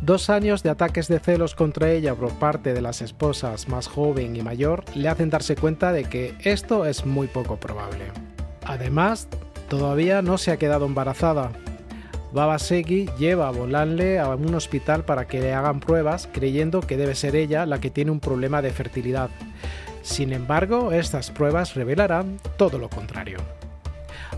Dos 0.00 0.30
años 0.30 0.64
de 0.64 0.70
ataques 0.70 1.06
de 1.06 1.20
celos 1.20 1.54
contra 1.54 1.92
ella 1.92 2.16
por 2.16 2.32
parte 2.40 2.74
de 2.74 2.80
las 2.80 3.02
esposas 3.02 3.68
más 3.68 3.86
joven 3.86 4.34
y 4.34 4.42
mayor 4.42 4.84
le 4.96 5.08
hacen 5.08 5.30
darse 5.30 5.54
cuenta 5.54 5.92
de 5.92 6.06
que 6.06 6.34
esto 6.40 6.84
es 6.84 7.06
muy 7.06 7.28
poco 7.28 7.60
probable. 7.60 8.06
Además, 8.64 9.28
todavía 9.68 10.22
no 10.22 10.38
se 10.38 10.50
ha 10.50 10.56
quedado 10.56 10.86
embarazada, 10.86 11.52
Baba 12.32 12.58
Segi 12.58 13.10
lleva 13.18 13.48
a 13.48 13.50
Bolanle 13.50 14.18
a 14.18 14.28
un 14.30 14.54
hospital 14.54 15.04
para 15.04 15.26
que 15.26 15.40
le 15.40 15.52
hagan 15.52 15.80
pruebas 15.80 16.28
creyendo 16.32 16.80
que 16.80 16.96
debe 16.96 17.14
ser 17.14 17.36
ella 17.36 17.66
la 17.66 17.78
que 17.78 17.90
tiene 17.90 18.10
un 18.10 18.20
problema 18.20 18.62
de 18.62 18.70
fertilidad. 18.70 19.28
Sin 20.00 20.32
embargo, 20.32 20.92
estas 20.92 21.30
pruebas 21.30 21.74
revelarán 21.74 22.38
todo 22.56 22.78
lo 22.78 22.88
contrario. 22.88 23.38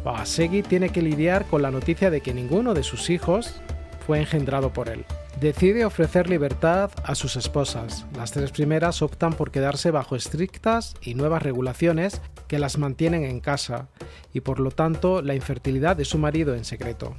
Baba 0.04 0.26
Segi 0.26 0.62
tiene 0.62 0.88
que 0.88 1.02
lidiar 1.02 1.46
con 1.46 1.62
la 1.62 1.70
noticia 1.70 2.10
de 2.10 2.20
que 2.20 2.34
ninguno 2.34 2.74
de 2.74 2.82
sus 2.82 3.10
hijos 3.10 3.60
fue 4.06 4.18
engendrado 4.18 4.72
por 4.72 4.88
él. 4.88 5.04
Decide 5.40 5.84
ofrecer 5.84 6.28
libertad 6.28 6.90
a 7.04 7.14
sus 7.14 7.36
esposas. 7.36 8.06
Las 8.16 8.32
tres 8.32 8.50
primeras 8.50 9.02
optan 9.02 9.34
por 9.34 9.52
quedarse 9.52 9.92
bajo 9.92 10.16
estrictas 10.16 10.94
y 11.00 11.14
nuevas 11.14 11.42
regulaciones 11.42 12.20
que 12.48 12.58
las 12.58 12.76
mantienen 12.76 13.24
en 13.24 13.40
casa 13.40 13.88
y 14.32 14.40
por 14.40 14.58
lo 14.58 14.72
tanto 14.72 15.22
la 15.22 15.34
infertilidad 15.34 15.96
de 15.96 16.04
su 16.04 16.18
marido 16.18 16.54
en 16.54 16.64
secreto. 16.64 17.14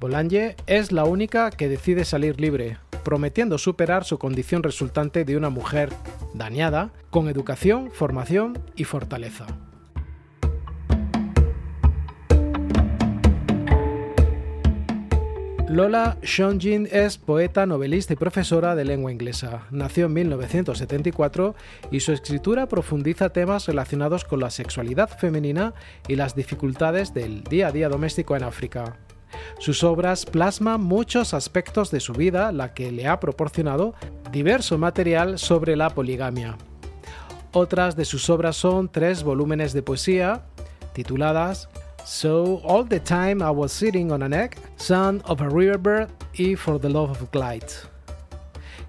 Boulanger 0.00 0.56
es 0.66 0.92
la 0.92 1.04
única 1.04 1.50
que 1.50 1.68
decide 1.68 2.06
salir 2.06 2.40
libre, 2.40 2.78
prometiendo 3.04 3.58
superar 3.58 4.04
su 4.04 4.18
condición 4.18 4.62
resultante 4.62 5.26
de 5.26 5.36
una 5.36 5.50
mujer 5.50 5.90
dañada 6.32 6.90
con 7.10 7.28
educación, 7.28 7.90
formación 7.90 8.58
y 8.76 8.84
fortaleza. 8.84 9.46
Lola 15.68 16.16
Shonjin 16.22 16.88
es 16.90 17.18
poeta, 17.18 17.66
novelista 17.66 18.14
y 18.14 18.16
profesora 18.16 18.74
de 18.74 18.86
lengua 18.86 19.12
inglesa. 19.12 19.66
Nació 19.70 20.06
en 20.06 20.14
1974 20.14 21.54
y 21.90 22.00
su 22.00 22.12
escritura 22.12 22.66
profundiza 22.66 23.28
temas 23.28 23.66
relacionados 23.66 24.24
con 24.24 24.40
la 24.40 24.50
sexualidad 24.50 25.10
femenina 25.10 25.74
y 26.08 26.16
las 26.16 26.34
dificultades 26.34 27.12
del 27.12 27.44
día 27.44 27.68
a 27.68 27.72
día 27.72 27.90
doméstico 27.90 28.34
en 28.34 28.44
África. 28.44 28.96
Sus 29.58 29.84
obras 29.84 30.24
plasman 30.24 30.80
muchos 30.80 31.34
aspectos 31.34 31.90
de 31.90 32.00
su 32.00 32.12
vida, 32.12 32.52
la 32.52 32.72
que 32.74 32.90
le 32.90 33.06
ha 33.06 33.20
proporcionado 33.20 33.94
diverso 34.32 34.78
material 34.78 35.38
sobre 35.38 35.76
la 35.76 35.90
poligamia. 35.90 36.56
Otras 37.52 37.96
de 37.96 38.04
sus 38.04 38.30
obras 38.30 38.56
son 38.56 38.88
tres 38.88 39.22
volúmenes 39.22 39.72
de 39.72 39.82
poesía, 39.82 40.42
tituladas 40.92 41.68
So 42.04 42.62
All 42.64 42.88
the 42.88 43.00
Time 43.00 43.44
I 43.44 43.50
Was 43.50 43.72
Sitting 43.72 44.10
on 44.12 44.22
an 44.22 44.32
Egg, 44.32 44.56
Son 44.76 45.22
of 45.26 45.40
a 45.40 45.48
Riverbird 45.48 46.08
y 46.34 46.56
For 46.56 46.80
the 46.80 46.88
Love 46.88 47.10
of 47.10 47.30
Glide. 47.30 47.66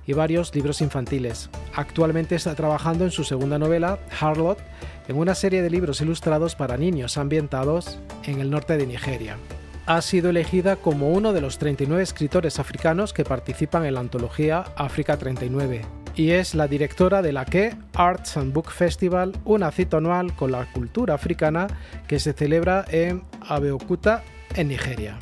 Y 0.07 0.13
varios 0.13 0.53
libros 0.55 0.81
infantiles. 0.81 1.49
Actualmente 1.75 2.35
está 2.35 2.55
trabajando 2.55 3.03
en 3.03 3.11
su 3.11 3.23
segunda 3.23 3.59
novela, 3.59 3.99
Harlot, 4.19 4.59
en 5.07 5.17
una 5.17 5.35
serie 5.35 5.61
de 5.61 5.69
libros 5.69 6.01
ilustrados 6.01 6.55
para 6.55 6.77
niños 6.77 7.17
ambientados 7.17 7.99
en 8.23 8.39
el 8.39 8.49
norte 8.49 8.77
de 8.77 8.87
Nigeria 8.87 9.37
ha 9.91 10.01
sido 10.01 10.29
elegida 10.29 10.77
como 10.77 11.09
uno 11.09 11.33
de 11.33 11.41
los 11.41 11.57
39 11.57 12.01
escritores 12.01 12.59
africanos 12.59 13.11
que 13.11 13.25
participan 13.25 13.85
en 13.85 13.95
la 13.95 13.99
antología 13.99 14.63
África 14.77 15.17
39 15.17 15.81
y 16.15 16.31
es 16.31 16.55
la 16.55 16.69
directora 16.69 17.21
de 17.21 17.33
la 17.33 17.43
que 17.43 17.75
Arts 17.93 18.37
and 18.37 18.53
Book 18.53 18.71
Festival, 18.71 19.33
una 19.43 19.69
cita 19.71 19.97
anual 19.97 20.33
con 20.33 20.53
la 20.53 20.65
cultura 20.71 21.13
africana 21.13 21.67
que 22.07 22.21
se 22.21 22.31
celebra 22.31 22.85
en 22.89 23.23
Abeokuta, 23.41 24.23
en 24.55 24.69
Nigeria. 24.69 25.19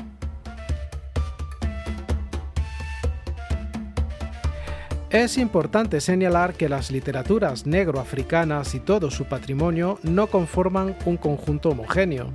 Es 5.10 5.40
importante 5.40 6.00
señalar 6.02 6.54
que 6.54 6.70
las 6.70 6.92
literaturas 6.92 7.66
negro-africanas 7.66 8.76
y 8.76 8.80
todo 8.80 9.10
su 9.10 9.26
patrimonio 9.26 9.98
no 10.04 10.28
conforman 10.28 10.96
un 11.06 11.18
conjunto 11.18 11.70
homogéneo. 11.70 12.32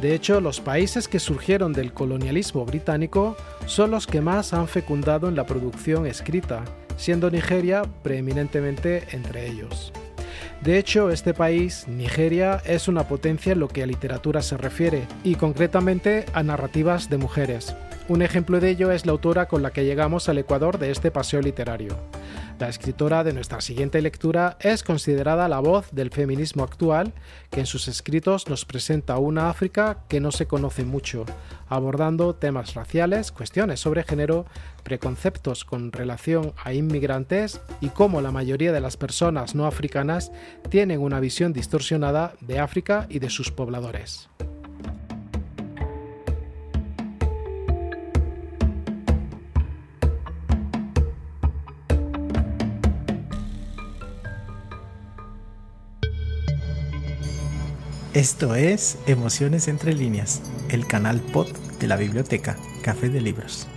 De 0.00 0.14
hecho, 0.14 0.40
los 0.40 0.60
países 0.60 1.08
que 1.08 1.18
surgieron 1.18 1.72
del 1.72 1.92
colonialismo 1.92 2.64
británico 2.64 3.36
son 3.66 3.90
los 3.90 4.06
que 4.06 4.20
más 4.20 4.52
han 4.52 4.68
fecundado 4.68 5.28
en 5.28 5.34
la 5.34 5.44
producción 5.44 6.06
escrita, 6.06 6.64
siendo 6.96 7.30
Nigeria 7.30 7.82
preeminentemente 8.02 9.04
entre 9.10 9.48
ellos. 9.48 9.92
De 10.62 10.78
hecho, 10.78 11.10
este 11.10 11.34
país, 11.34 11.86
Nigeria, 11.88 12.62
es 12.64 12.86
una 12.88 13.08
potencia 13.08 13.52
en 13.52 13.60
lo 13.60 13.68
que 13.68 13.82
a 13.82 13.86
literatura 13.86 14.42
se 14.42 14.56
refiere, 14.56 15.06
y 15.24 15.34
concretamente 15.34 16.26
a 16.32 16.42
narrativas 16.42 17.08
de 17.10 17.18
mujeres. 17.18 17.74
Un 18.08 18.22
ejemplo 18.22 18.58
de 18.58 18.70
ello 18.70 18.90
es 18.90 19.04
la 19.04 19.12
autora 19.12 19.48
con 19.48 19.62
la 19.62 19.70
que 19.70 19.84
llegamos 19.84 20.30
al 20.30 20.38
Ecuador 20.38 20.78
de 20.78 20.90
este 20.90 21.10
paseo 21.10 21.42
literario. 21.42 21.94
La 22.58 22.70
escritora 22.70 23.22
de 23.22 23.34
nuestra 23.34 23.60
siguiente 23.60 24.00
lectura 24.00 24.56
es 24.60 24.82
considerada 24.82 25.46
la 25.46 25.60
voz 25.60 25.90
del 25.92 26.10
feminismo 26.10 26.64
actual, 26.64 27.12
que 27.50 27.60
en 27.60 27.66
sus 27.66 27.86
escritos 27.86 28.48
nos 28.48 28.64
presenta 28.64 29.18
una 29.18 29.50
África 29.50 29.98
que 30.08 30.20
no 30.20 30.32
se 30.32 30.46
conoce 30.46 30.86
mucho, 30.86 31.26
abordando 31.68 32.34
temas 32.34 32.72
raciales, 32.74 33.30
cuestiones 33.30 33.80
sobre 33.80 34.04
género, 34.04 34.46
preconceptos 34.84 35.66
con 35.66 35.92
relación 35.92 36.54
a 36.64 36.72
inmigrantes 36.72 37.60
y 37.82 37.90
cómo 37.90 38.22
la 38.22 38.32
mayoría 38.32 38.72
de 38.72 38.80
las 38.80 38.96
personas 38.96 39.54
no 39.54 39.66
africanas 39.66 40.32
tienen 40.70 41.00
una 41.00 41.20
visión 41.20 41.52
distorsionada 41.52 42.32
de 42.40 42.58
África 42.58 43.06
y 43.10 43.18
de 43.18 43.28
sus 43.28 43.50
pobladores. 43.50 44.30
Esto 58.18 58.56
es 58.56 58.98
Emociones 59.06 59.68
entre 59.68 59.92
líneas, 59.92 60.42
el 60.70 60.88
canal 60.88 61.20
pod 61.20 61.46
de 61.78 61.86
la 61.86 61.94
biblioteca 61.94 62.56
Café 62.82 63.10
de 63.10 63.20
Libros. 63.20 63.68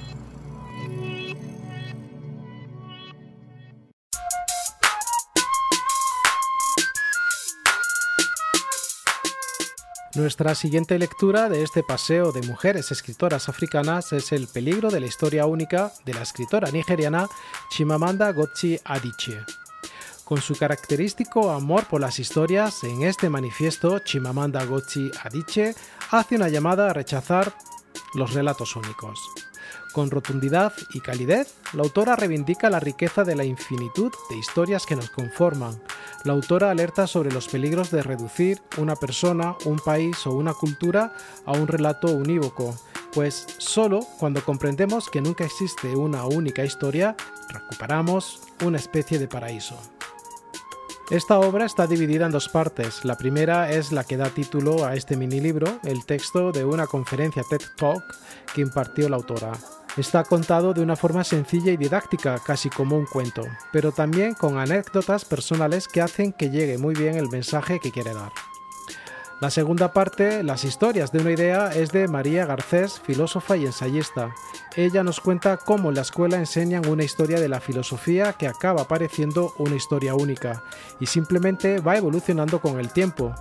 Nuestra 10.16 10.56
siguiente 10.56 10.98
lectura 10.98 11.48
de 11.48 11.62
este 11.62 11.84
paseo 11.84 12.32
de 12.32 12.42
mujeres 12.42 12.92
escritoras 12.92 13.48
africanas 13.48 14.12
es 14.12 14.32
El 14.32 14.48
peligro 14.48 14.90
de 14.90 15.02
la 15.02 15.06
historia 15.06 15.46
única 15.46 15.92
de 16.04 16.16
la 16.16 16.24
escritora 16.24 16.72
nigeriana 16.72 17.28
Chimamanda 17.70 18.34
Ngozi 18.34 18.80
Adichie. 18.86 19.38
Con 20.32 20.42
su 20.42 20.56
característico 20.56 21.52
amor 21.52 21.88
por 21.88 22.00
las 22.00 22.18
historias, 22.18 22.86
en 22.86 23.04
este 23.04 23.30
manifiesto 23.30 24.00
Chimamanda 24.00 24.64
Ngozi 24.64 25.12
Adichie 25.26 25.76
hace 26.10 26.38
una 26.38 26.48
llamada 26.48 26.90
a 26.90 26.94
rechazar 26.94 27.54
los 28.14 28.34
relatos 28.34 28.78
únicos. 28.78 29.20
Con 29.92 30.10
rotundidad 30.10 30.72
y 30.94 31.02
calidez, 31.02 31.56
la 31.74 31.84
autora 31.84 32.16
reivindica 32.16 32.70
la 32.70 32.80
riqueza 32.80 33.26
de 33.26 33.36
la 33.36 33.44
infinitud 33.44 34.10
de 34.30 34.38
historias 34.38 34.86
que 34.86 34.96
nos 34.96 35.10
conforman. 35.10 35.78
La 36.24 36.32
autora 36.32 36.72
alerta 36.72 37.08
sobre 37.08 37.34
los 37.34 37.50
peligros 37.50 37.92
de 37.92 38.02
reducir 38.02 38.62
una 38.78 38.96
persona, 38.96 39.58
un 39.66 39.80
país 39.80 40.26
o 40.26 40.32
una 40.32 40.54
cultura 40.54 41.14
a 41.46 41.52
un 41.52 41.68
relato 41.68 42.08
unívoco, 42.08 42.74
pues 43.12 43.48
solo 43.58 44.00
cuando 44.18 44.42
comprendemos 44.46 45.10
que 45.10 45.20
nunca 45.20 45.44
existe 45.44 45.94
una 45.94 46.24
única 46.24 46.64
historia, 46.64 47.18
recuperamos 47.50 48.40
una 48.64 48.78
especie 48.78 49.20
de 49.20 49.28
paraíso. 49.28 49.78
Esta 51.12 51.42
obra 51.42 51.66
está 51.66 51.88
dividida 51.88 52.26
en 52.26 52.32
dos 52.32 52.48
partes. 52.48 53.04
La 53.04 53.18
primera 53.18 53.70
es 53.70 53.92
la 53.92 54.06
que 54.06 54.16
da 54.16 54.30
título 54.30 54.86
a 54.86 54.96
este 54.96 55.18
mini 55.18 55.42
libro, 55.42 55.68
el 55.84 56.06
texto 56.06 56.54
de 56.54 56.64
una 56.64 56.88
conferencia 56.88 57.44
TED 57.44 57.60
Talk 57.76 58.02
que 58.56 58.62
impartió 58.62 59.10
la 59.10 59.18
autora. 59.18 59.52
Está 59.98 60.24
contado 60.24 60.74
de 60.74 60.80
una 60.80 60.96
forma 60.96 61.26
sencilla 61.26 61.74
y 61.74 61.76
didáctica, 61.76 62.40
casi 62.40 62.70
como 62.70 62.96
un 62.96 63.06
cuento, 63.06 63.44
pero 63.74 63.92
también 63.92 64.36
con 64.36 64.58
anécdotas 64.58 65.26
personales 65.26 65.90
que 65.90 66.00
hacen 66.00 66.32
que 66.32 66.50
llegue 66.50 66.78
muy 66.78 66.96
bien 66.96 67.18
el 67.18 67.28
mensaje 67.28 67.82
que 67.82 67.92
quiere 67.92 68.14
dar. 68.14 68.32
La 69.42 69.50
segunda 69.50 69.92
parte, 69.92 70.44
Las 70.44 70.64
historias 70.66 71.12
de 71.12 71.18
una 71.18 71.32
idea, 71.32 71.72
es 71.72 71.92
de 71.92 72.08
María 72.08 72.46
Garcés, 72.46 73.00
filósofa 73.00 73.58
y 73.58 73.66
ensayista. 73.66 74.36
Ella 74.76 75.02
nos 75.02 75.20
cuenta 75.20 75.58
cómo 75.58 75.90
en 75.90 75.96
la 75.96 76.02
escuela 76.02 76.38
enseñan 76.38 76.88
una 76.88 77.04
historia 77.04 77.40
de 77.40 77.50
la 77.50 77.60
filosofía 77.60 78.34
que 78.34 78.48
acaba 78.48 78.88
pareciendo 78.88 79.56
una 79.58 79.76
historia 79.76 80.14
única 80.14 80.62
y 81.00 81.08
simplemente 81.08 81.80
va 81.80 81.98
evolucionando 81.98 82.62
con 82.62 82.80
el 82.80 82.94
tiempo, 82.94 83.34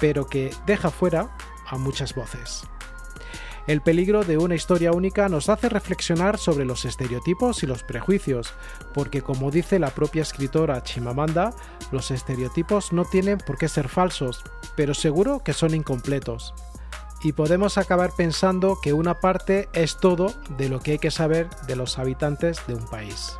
pero 0.00 0.24
que 0.28 0.54
deja 0.66 0.88
fuera 0.88 1.36
a 1.66 1.76
muchas 1.78 2.14
voces. 2.14 2.62
El 3.66 3.82
peligro 3.82 4.24
de 4.24 4.38
una 4.38 4.54
historia 4.54 4.92
única 4.92 5.28
nos 5.28 5.48
hace 5.48 5.68
reflexionar 5.68 6.38
sobre 6.38 6.64
los 6.64 6.84
estereotipos 6.84 7.62
y 7.62 7.66
los 7.66 7.82
prejuicios, 7.82 8.54
porque 8.94 9.22
como 9.22 9.50
dice 9.50 9.78
la 9.78 9.90
propia 9.90 10.22
escritora 10.22 10.82
Chimamanda, 10.82 11.52
los 11.92 12.10
estereotipos 12.10 12.92
no 12.92 13.04
tienen 13.04 13.38
por 13.38 13.58
qué 13.58 13.68
ser 13.68 13.88
falsos, 13.88 14.42
pero 14.76 14.94
seguro 14.94 15.42
que 15.44 15.52
son 15.52 15.74
incompletos. 15.74 16.54
Y 17.22 17.32
podemos 17.32 17.76
acabar 17.76 18.12
pensando 18.16 18.78
que 18.82 18.94
una 18.94 19.20
parte 19.20 19.68
es 19.74 19.98
todo 19.98 20.32
de 20.56 20.68
lo 20.68 20.80
que 20.80 20.92
hay 20.92 20.98
que 20.98 21.10
saber 21.10 21.50
de 21.66 21.76
los 21.76 21.98
habitantes 21.98 22.66
de 22.66 22.74
un 22.74 22.86
país. 22.86 23.39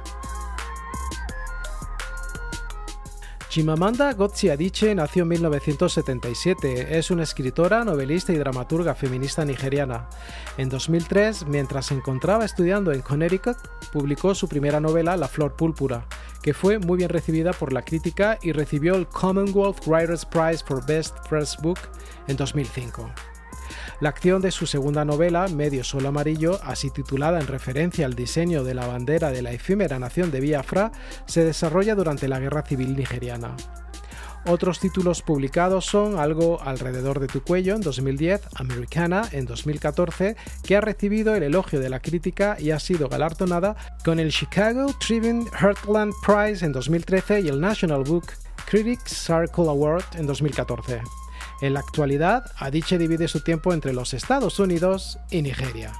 Chimamanda 3.51 4.15
Ngozi 4.15 4.49
Adichie 4.49 4.95
nació 4.95 5.25
en 5.25 5.31
1977. 5.31 6.97
Es 6.97 7.11
una 7.11 7.25
escritora, 7.25 7.85
novelista 7.85 8.33
y 8.33 8.37
dramaturga 8.37 8.95
feminista 8.95 9.45
nigeriana. 9.45 10.09
En 10.57 10.69
2003, 10.69 11.47
mientras 11.49 11.87
se 11.87 11.95
encontraba 11.95 12.45
estudiando 12.45 12.93
en 12.93 13.03
Connecticut, 13.03 13.57
publicó 13.93 14.37
su 14.37 14.47
primera 14.47 14.79
novela, 14.79 15.17
La 15.17 15.27
Flor 15.27 15.57
Púrpura, 15.57 16.07
que 16.45 16.55
fue 16.55 16.79
muy 16.79 16.99
bien 16.99 17.09
recibida 17.09 17.53
por 17.53 17.73
la 17.73 17.83
crítica 17.83 18.39
y 18.41 18.53
recibió 18.53 18.95
el 18.95 19.09
Commonwealth 19.09 19.85
Writers 19.85 20.25
Prize 20.25 20.65
for 20.65 20.87
Best 20.87 21.17
First 21.29 21.61
Book 21.61 21.81
en 22.29 22.37
2005. 22.37 23.11
La 24.01 24.11
acción 24.11 24.43
de 24.43 24.51
su 24.51 24.67
segunda 24.67 25.05
novela, 25.05 25.49
Medio 25.49 25.85
Sol 25.85 26.07
Amarillo, 26.07 26.61
así 26.65 26.91
titulada 26.91 27.41
en 27.41 27.47
referencia 27.47 28.07
al 28.07 28.15
diseño 28.15 28.65
de 28.65 28.75
la 28.75 28.87
bandera 28.87 29.31
de 29.31 29.43
la 29.43 29.53
efímera 29.53 29.99
nación 29.99 30.31
de 30.31 30.41
Biafra, 30.41 30.93
se 31.27 31.45
desarrolla 31.45 31.95
durante 31.95 32.29
la 32.29 32.41
Guerra 32.41 32.63
Civil 32.63 32.97
Nigeriana. 32.97 33.57
Otros 34.47 34.81
títulos 34.81 35.21
publicados 35.21 35.85
son 35.85 36.19
Algo 36.19 36.63
alrededor 36.63 37.21
de 37.21 37.27
tu 37.27 37.43
cuello 37.43 37.75
en 37.75 37.83
2010, 37.83 38.41
Americana 38.55 39.29
en 39.33 39.45
2014, 39.45 40.35
que 40.65 40.77
ha 40.77 40.81
recibido 40.81 41.35
el 41.35 41.43
elogio 41.43 41.79
de 41.79 41.91
la 41.91 42.01
crítica 42.01 42.57
y 42.59 42.71
ha 42.71 42.81
sido 42.81 43.09
galardonada 43.09 43.77
con 44.03 44.19
el 44.19 44.33
Chicago 44.33 44.95
Tribune 44.99 45.45
Heartland 45.61 46.15
Prize 46.25 46.65
en 46.65 46.73
2013 46.73 47.41
y 47.41 47.49
el 47.49 47.61
National 47.61 48.03
Book 48.03 48.33
Critics 48.65 49.13
Circle 49.13 49.69
Award 49.69 50.05
en 50.15 50.27
2014. 50.27 51.03
En 51.61 51.75
la 51.75 51.81
actualidad, 51.81 52.51
Adichie 52.57 52.99
divide 52.99 53.29
su 53.29 53.41
tiempo 53.41 53.73
entre 53.73 53.93
los 53.93 54.15
Estados 54.15 54.59
Unidos 54.59 55.19
y 55.31 55.43
Nigeria. 55.43 55.93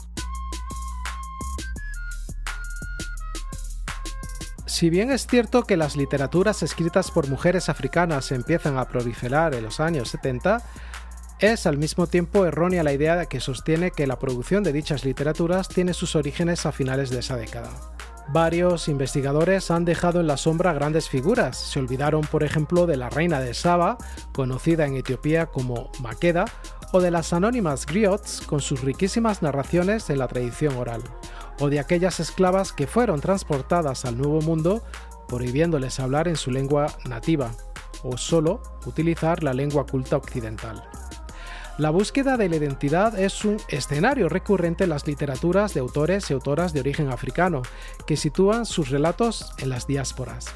Si 4.67 4.89
bien 4.89 5.11
es 5.11 5.27
cierto 5.27 5.65
que 5.65 5.77
las 5.77 5.97
literaturas 5.97 6.63
escritas 6.63 7.11
por 7.11 7.29
mujeres 7.29 7.69
africanas 7.69 8.33
empiezan 8.33 8.79
a 8.79 8.89
proliferar 8.89 9.55
en 9.55 9.65
los 9.65 9.79
años 9.79 10.09
70, 10.09 10.63
es 11.39 11.67
al 11.67 11.77
mismo 11.77 12.07
tiempo 12.07 12.47
errónea 12.47 12.83
la 12.83 12.95
idea 12.95 13.27
que 13.27 13.41
sostiene 13.41 13.91
que 13.91 14.07
la 14.07 14.19
producción 14.19 14.63
de 14.63 14.73
dichas 14.73 15.05
literaturas 15.05 15.69
tiene 15.69 15.93
sus 15.93 16.17
orígenes 16.17 16.65
a 16.65 16.73
finales 16.73 17.11
de 17.11 17.19
esa 17.19 17.37
década. 17.37 17.71
Varios 18.33 18.87
investigadores 18.87 19.73
han 19.73 19.85
dejado 19.85 20.21
en 20.21 20.29
la 20.29 20.37
sombra 20.37 20.73
grandes 20.73 21.09
figuras. 21.09 21.57
Se 21.57 21.81
olvidaron, 21.81 22.21
por 22.21 22.45
ejemplo, 22.45 22.87
de 22.87 22.97
la 22.97 23.11
reina 23.11 23.41
de 23.41 23.55
Saba, 23.55 23.99
conocida 24.33 24.87
en 24.87 24.95
Etiopía 24.95 25.47
como 25.47 25.91
Makeda, 26.01 26.45
o 26.93 27.01
de 27.01 27.11
las 27.11 27.33
anónimas 27.33 27.87
griots 27.87 28.41
con 28.47 28.61
sus 28.61 28.83
riquísimas 28.83 29.43
narraciones 29.43 30.11
en 30.11 30.19
la 30.19 30.29
tradición 30.29 30.77
oral, 30.77 31.03
o 31.59 31.71
de 31.71 31.81
aquellas 31.81 32.21
esclavas 32.21 32.73
que 32.73 32.87
fueron 32.87 33.21
transportadas 33.21 34.05
al 34.05 34.17
Nuevo 34.17 34.41
Mundo 34.43 34.85
prohibiéndoles 35.27 35.99
hablar 35.99 36.29
en 36.29 36.37
su 36.37 36.53
lengua 36.53 36.87
nativa, 37.09 37.51
o 38.05 38.17
solo 38.17 38.63
utilizar 38.87 39.43
la 39.43 39.55
lengua 39.55 39.87
culta 39.87 40.17
occidental. 40.17 40.85
La 41.79 41.91
búsqueda 41.91 42.37
de 42.37 42.49
la 42.49 42.57
identidad 42.57 43.19
es 43.19 43.45
un 43.45 43.57
escenario 43.69 44.29
recurrente 44.29 44.85
en 44.85 44.91
las 44.91 45.07
literaturas 45.07 45.73
de 45.73 45.81
autores 45.81 46.31
y 46.31 46.35
autoras 46.35 46.73
de 46.73 46.81
origen 46.81 47.09
africano, 47.09 47.63
que 48.07 48.17
sitúan 48.17 48.67
sus 48.67 48.91
relatos 48.91 49.53
en 49.59 49.71
las 49.71 49.87
diásporas. 49.87 50.47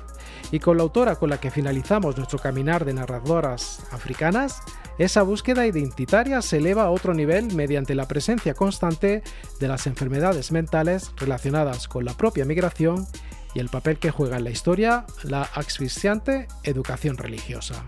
Y 0.50 0.60
con 0.60 0.76
la 0.76 0.82
autora 0.82 1.16
con 1.16 1.30
la 1.30 1.40
que 1.40 1.50
finalizamos 1.50 2.16
nuestro 2.16 2.38
caminar 2.38 2.84
de 2.84 2.94
narradoras 2.94 3.80
africanas, 3.90 4.60
esa 4.98 5.22
búsqueda 5.22 5.66
identitaria 5.66 6.40
se 6.42 6.58
eleva 6.58 6.84
a 6.84 6.90
otro 6.90 7.14
nivel 7.14 7.54
mediante 7.54 7.94
la 7.94 8.06
presencia 8.06 8.54
constante 8.54 9.22
de 9.58 9.68
las 9.68 9.86
enfermedades 9.86 10.52
mentales 10.52 11.10
relacionadas 11.16 11.88
con 11.88 12.04
la 12.04 12.14
propia 12.14 12.44
migración 12.44 13.06
y 13.54 13.60
el 13.60 13.68
papel 13.68 13.98
que 13.98 14.10
juega 14.10 14.36
en 14.36 14.44
la 14.44 14.50
historia 14.50 15.06
la 15.22 15.42
asfixiante 15.42 16.48
educación 16.64 17.16
religiosa. 17.16 17.86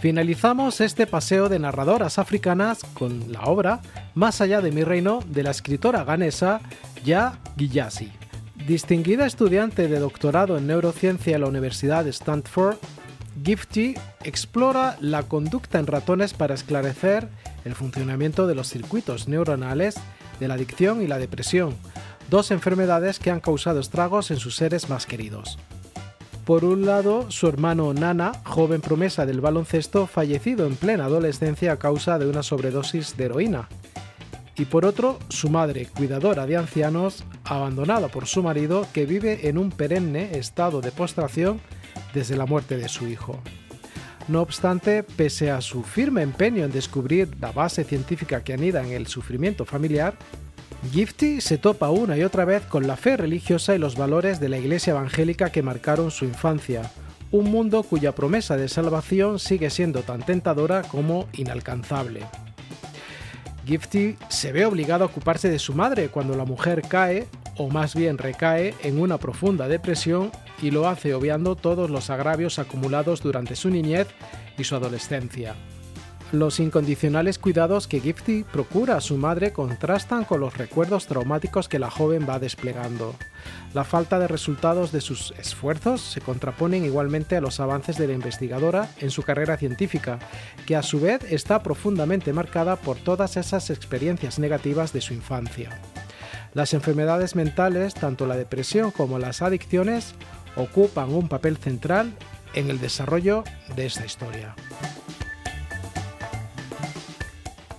Finalizamos 0.00 0.80
este 0.80 1.08
paseo 1.08 1.48
de 1.48 1.58
narradoras 1.58 2.20
africanas 2.20 2.84
con 2.94 3.32
la 3.32 3.42
obra 3.42 3.80
Más 4.14 4.40
allá 4.40 4.60
de 4.60 4.70
mi 4.70 4.84
reino 4.84 5.20
de 5.26 5.42
la 5.42 5.50
escritora 5.50 6.04
ganesa 6.04 6.60
Ya 7.04 7.38
Giyasi. 7.56 8.12
Distinguida 8.66 9.26
estudiante 9.26 9.88
de 9.88 9.98
doctorado 9.98 10.56
en 10.56 10.68
neurociencia 10.68 11.34
en 11.34 11.40
la 11.40 11.48
Universidad 11.48 12.04
de 12.04 12.10
Stanford, 12.10 12.76
Gifty 13.42 13.94
explora 14.22 14.96
la 15.00 15.24
conducta 15.24 15.78
en 15.78 15.86
ratones 15.86 16.32
para 16.32 16.54
esclarecer 16.54 17.28
el 17.64 17.74
funcionamiento 17.74 18.46
de 18.46 18.54
los 18.54 18.68
circuitos 18.68 19.26
neuronales 19.26 19.96
de 20.38 20.48
la 20.48 20.54
adicción 20.54 21.02
y 21.02 21.06
la 21.08 21.18
depresión, 21.18 21.74
dos 22.30 22.50
enfermedades 22.50 23.18
que 23.18 23.30
han 23.30 23.40
causado 23.40 23.80
estragos 23.80 24.30
en 24.30 24.38
sus 24.38 24.54
seres 24.54 24.88
más 24.88 25.06
queridos. 25.06 25.58
Por 26.48 26.64
un 26.64 26.86
lado, 26.86 27.30
su 27.30 27.46
hermano 27.46 27.92
Nana, 27.92 28.32
joven 28.42 28.80
promesa 28.80 29.26
del 29.26 29.42
baloncesto, 29.42 30.06
fallecido 30.06 30.66
en 30.66 30.76
plena 30.76 31.04
adolescencia 31.04 31.72
a 31.72 31.78
causa 31.78 32.18
de 32.18 32.26
una 32.26 32.42
sobredosis 32.42 33.18
de 33.18 33.26
heroína. 33.26 33.68
Y 34.56 34.64
por 34.64 34.86
otro, 34.86 35.18
su 35.28 35.50
madre, 35.50 35.88
cuidadora 35.94 36.46
de 36.46 36.56
ancianos, 36.56 37.22
abandonada 37.44 38.08
por 38.08 38.26
su 38.26 38.42
marido, 38.42 38.86
que 38.94 39.04
vive 39.04 39.46
en 39.50 39.58
un 39.58 39.70
perenne 39.70 40.38
estado 40.38 40.80
de 40.80 40.90
postración 40.90 41.60
desde 42.14 42.38
la 42.38 42.46
muerte 42.46 42.78
de 42.78 42.88
su 42.88 43.06
hijo. 43.08 43.38
No 44.26 44.40
obstante, 44.40 45.02
pese 45.02 45.50
a 45.50 45.60
su 45.60 45.82
firme 45.82 46.22
empeño 46.22 46.64
en 46.64 46.72
descubrir 46.72 47.28
la 47.42 47.52
base 47.52 47.84
científica 47.84 48.42
que 48.42 48.54
anida 48.54 48.82
en 48.82 48.92
el 48.92 49.06
sufrimiento 49.06 49.66
familiar, 49.66 50.16
Gifty 50.92 51.40
se 51.40 51.58
topa 51.58 51.90
una 51.90 52.16
y 52.16 52.22
otra 52.22 52.44
vez 52.44 52.62
con 52.64 52.86
la 52.86 52.96
fe 52.96 53.16
religiosa 53.16 53.74
y 53.74 53.78
los 53.78 53.96
valores 53.96 54.40
de 54.40 54.48
la 54.48 54.58
Iglesia 54.58 54.92
evangélica 54.92 55.50
que 55.50 55.62
marcaron 55.62 56.10
su 56.10 56.24
infancia, 56.24 56.90
un 57.30 57.50
mundo 57.50 57.82
cuya 57.82 58.14
promesa 58.14 58.56
de 58.56 58.68
salvación 58.68 59.38
sigue 59.38 59.70
siendo 59.70 60.02
tan 60.02 60.24
tentadora 60.24 60.82
como 60.82 61.28
inalcanzable. 61.34 62.22
Gifty 63.66 64.16
se 64.30 64.52
ve 64.52 64.64
obligado 64.64 65.04
a 65.04 65.08
ocuparse 65.08 65.50
de 65.50 65.58
su 65.58 65.74
madre 65.74 66.08
cuando 66.08 66.36
la 66.36 66.46
mujer 66.46 66.82
cae, 66.88 67.26
o 67.58 67.68
más 67.68 67.94
bien 67.94 68.16
recae, 68.16 68.74
en 68.82 68.98
una 68.98 69.18
profunda 69.18 69.68
depresión 69.68 70.30
y 70.62 70.70
lo 70.70 70.88
hace 70.88 71.12
obviando 71.12 71.54
todos 71.54 71.90
los 71.90 72.08
agravios 72.08 72.58
acumulados 72.58 73.20
durante 73.20 73.56
su 73.56 73.68
niñez 73.68 74.06
y 74.56 74.64
su 74.64 74.74
adolescencia. 74.74 75.54
Los 76.30 76.60
incondicionales 76.60 77.38
cuidados 77.38 77.86
que 77.86 78.00
Gifty 78.00 78.44
procura 78.44 78.96
a 78.96 79.00
su 79.00 79.16
madre 79.16 79.54
contrastan 79.54 80.24
con 80.24 80.40
los 80.40 80.58
recuerdos 80.58 81.06
traumáticos 81.06 81.70
que 81.70 81.78
la 81.78 81.90
joven 81.90 82.26
va 82.28 82.38
desplegando. 82.38 83.14
La 83.72 83.82
falta 83.82 84.18
de 84.18 84.28
resultados 84.28 84.92
de 84.92 85.00
sus 85.00 85.32
esfuerzos 85.38 86.02
se 86.02 86.20
contraponen 86.20 86.84
igualmente 86.84 87.38
a 87.38 87.40
los 87.40 87.60
avances 87.60 87.96
de 87.96 88.08
la 88.08 88.12
investigadora 88.12 88.90
en 88.98 89.10
su 89.10 89.22
carrera 89.22 89.56
científica, 89.56 90.18
que 90.66 90.76
a 90.76 90.82
su 90.82 91.00
vez 91.00 91.24
está 91.32 91.62
profundamente 91.62 92.34
marcada 92.34 92.76
por 92.76 92.98
todas 92.98 93.38
esas 93.38 93.70
experiencias 93.70 94.38
negativas 94.38 94.92
de 94.92 95.00
su 95.00 95.14
infancia. 95.14 95.80
Las 96.52 96.74
enfermedades 96.74 97.36
mentales, 97.36 97.94
tanto 97.94 98.26
la 98.26 98.36
depresión 98.36 98.90
como 98.90 99.18
las 99.18 99.40
adicciones, 99.40 100.14
ocupan 100.56 101.14
un 101.14 101.28
papel 101.28 101.56
central 101.56 102.12
en 102.52 102.68
el 102.68 102.80
desarrollo 102.80 103.44
de 103.76 103.86
esta 103.86 104.04
historia. 104.04 104.54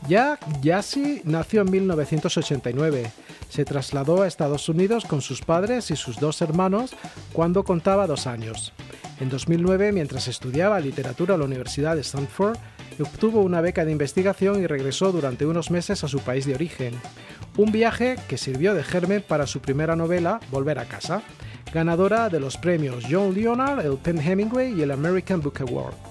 Jack 0.10 0.40
Yassi 0.64 1.22
nació 1.24 1.62
en 1.62 1.70
1989. 1.70 3.12
Se 3.48 3.64
trasladó 3.64 4.24
a 4.24 4.28
Estados 4.28 4.68
Unidos 4.68 5.06
con 5.06 5.22
sus 5.22 5.42
padres 5.44 5.92
y 5.92 5.96
sus 5.96 6.20
dos 6.20 6.42
hermanos 6.42 6.96
cuando 7.32 7.64
contaba 7.64 8.08
dos 8.08 8.26
años. 8.26 8.74
En 9.20 9.30
2009, 9.30 9.92
mientras 9.92 10.28
estudiaba 10.28 10.80
literatura 10.80 11.36
en 11.36 11.42
la 11.42 11.46
Universidad 11.46 11.94
de 11.94 12.02
Stanford, 12.02 12.58
obtuvo 13.00 13.42
una 13.42 13.62
beca 13.62 13.86
de 13.86 13.92
investigación 13.92 14.64
y 14.64 14.66
regresó 14.66 15.12
durante 15.12 15.46
unos 15.46 15.70
meses 15.70 16.04
a 16.04 16.08
su 16.08 16.20
país 16.22 16.48
de 16.48 16.56
origen. 16.56 16.96
Un 17.56 17.72
viaje 17.72 18.16
que 18.28 18.40
sirvió 18.40 18.74
de 18.74 18.84
germen 18.84 19.24
para 19.28 19.46
su 19.46 19.60
primera 19.62 19.96
novela, 19.96 20.40
Volver 20.50 20.80
a 20.80 20.86
casa, 20.86 21.22
ganadora 21.72 22.30
de 22.30 22.40
los 22.40 22.58
premios 22.58 23.06
John 23.08 23.36
Leonard, 23.36 23.86
el 23.86 23.98
Penn 23.98 24.20
Hemingway 24.20 24.74
y 24.74 24.82
el 24.82 24.90
American 24.90 25.40
Book 25.40 25.62
Award. 25.62 26.09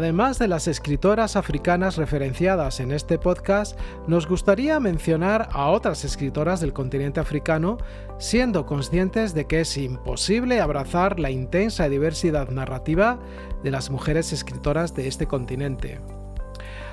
Además 0.00 0.38
de 0.38 0.48
las 0.48 0.66
escritoras 0.66 1.36
africanas 1.36 1.98
referenciadas 1.98 2.80
en 2.80 2.90
este 2.90 3.18
podcast, 3.18 3.78
nos 4.06 4.26
gustaría 4.26 4.80
mencionar 4.80 5.50
a 5.52 5.68
otras 5.68 6.06
escritoras 6.06 6.62
del 6.62 6.72
continente 6.72 7.20
africano, 7.20 7.76
siendo 8.16 8.64
conscientes 8.64 9.34
de 9.34 9.46
que 9.46 9.60
es 9.60 9.76
imposible 9.76 10.62
abrazar 10.62 11.20
la 11.20 11.30
intensa 11.30 11.86
diversidad 11.90 12.48
narrativa 12.48 13.18
de 13.62 13.70
las 13.72 13.90
mujeres 13.90 14.32
escritoras 14.32 14.94
de 14.94 15.06
este 15.06 15.26
continente. 15.26 16.00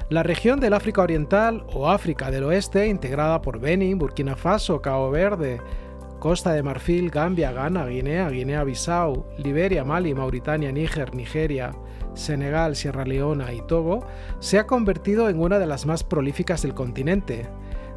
La 0.09 0.23
región 0.23 0.59
del 0.59 0.73
África 0.73 1.01
Oriental 1.01 1.65
o 1.71 1.89
África 1.89 2.29
del 2.29 2.43
Oeste, 2.43 2.87
integrada 2.87 3.41
por 3.41 3.61
Benin, 3.61 3.99
Burkina 3.99 4.35
Faso, 4.35 4.81
Cabo 4.81 5.11
Verde, 5.11 5.61
Costa 6.27 6.51
de 6.51 6.61
Marfil, 6.61 7.09
Gambia, 7.09 7.53
Ghana, 7.53 7.85
Guinea, 7.85 8.29
Guinea-Bissau, 8.29 9.27
Liberia, 9.37 9.85
Mali, 9.85 10.13
Mauritania, 10.13 10.73
Níger, 10.73 11.15
Nigeria, 11.15 11.71
Senegal, 12.15 12.75
Sierra 12.75 13.05
Leona 13.05 13.53
y 13.53 13.61
Togo, 13.61 14.05
se 14.41 14.59
ha 14.59 14.67
convertido 14.67 15.29
en 15.29 15.39
una 15.39 15.57
de 15.57 15.67
las 15.67 15.85
más 15.85 16.03
prolíficas 16.03 16.63
del 16.63 16.73
continente. 16.73 17.47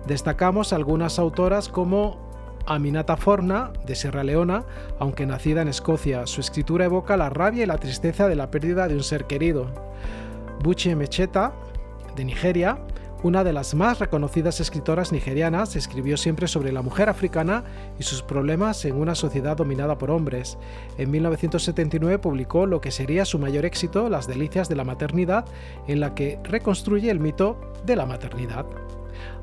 Destacamos 0.06 0.72
algunas 0.72 1.18
autoras 1.18 1.68
como 1.68 2.30
Aminata 2.66 3.16
Forna, 3.16 3.72
de 3.84 3.96
Sierra 3.96 4.22
Leona, 4.22 4.64
aunque 5.00 5.26
nacida 5.26 5.62
en 5.62 5.66
Escocia. 5.68 6.24
Su 6.28 6.40
escritura 6.40 6.84
evoca 6.84 7.16
la 7.16 7.30
rabia 7.30 7.64
y 7.64 7.66
la 7.66 7.78
tristeza 7.78 8.28
de 8.28 8.36
la 8.36 8.52
pérdida 8.52 8.86
de 8.86 8.94
un 8.94 9.02
ser 9.02 9.24
querido. 9.24 9.66
Buche 10.62 10.94
Mecheta, 10.94 11.52
de 12.14 12.24
Nigeria, 12.24 12.78
una 13.22 13.44
de 13.44 13.52
las 13.52 13.74
más 13.74 13.98
reconocidas 13.98 14.60
escritoras 14.60 15.12
nigerianas, 15.12 15.76
escribió 15.76 16.16
siempre 16.16 16.48
sobre 16.48 16.72
la 16.72 16.82
mujer 16.82 17.08
africana 17.08 17.64
y 17.98 18.02
sus 18.02 18.22
problemas 18.22 18.84
en 18.84 18.96
una 18.96 19.14
sociedad 19.14 19.56
dominada 19.56 19.98
por 19.98 20.10
hombres. 20.10 20.58
En 20.98 21.10
1979 21.10 22.18
publicó 22.18 22.66
lo 22.66 22.80
que 22.80 22.90
sería 22.90 23.24
su 23.24 23.38
mayor 23.38 23.64
éxito, 23.64 24.08
Las 24.08 24.26
Delicias 24.26 24.68
de 24.68 24.76
la 24.76 24.84
Maternidad, 24.84 25.44
en 25.86 26.00
la 26.00 26.14
que 26.14 26.38
reconstruye 26.44 27.10
el 27.10 27.20
mito 27.20 27.60
de 27.84 27.96
la 27.96 28.06
maternidad. 28.06 28.66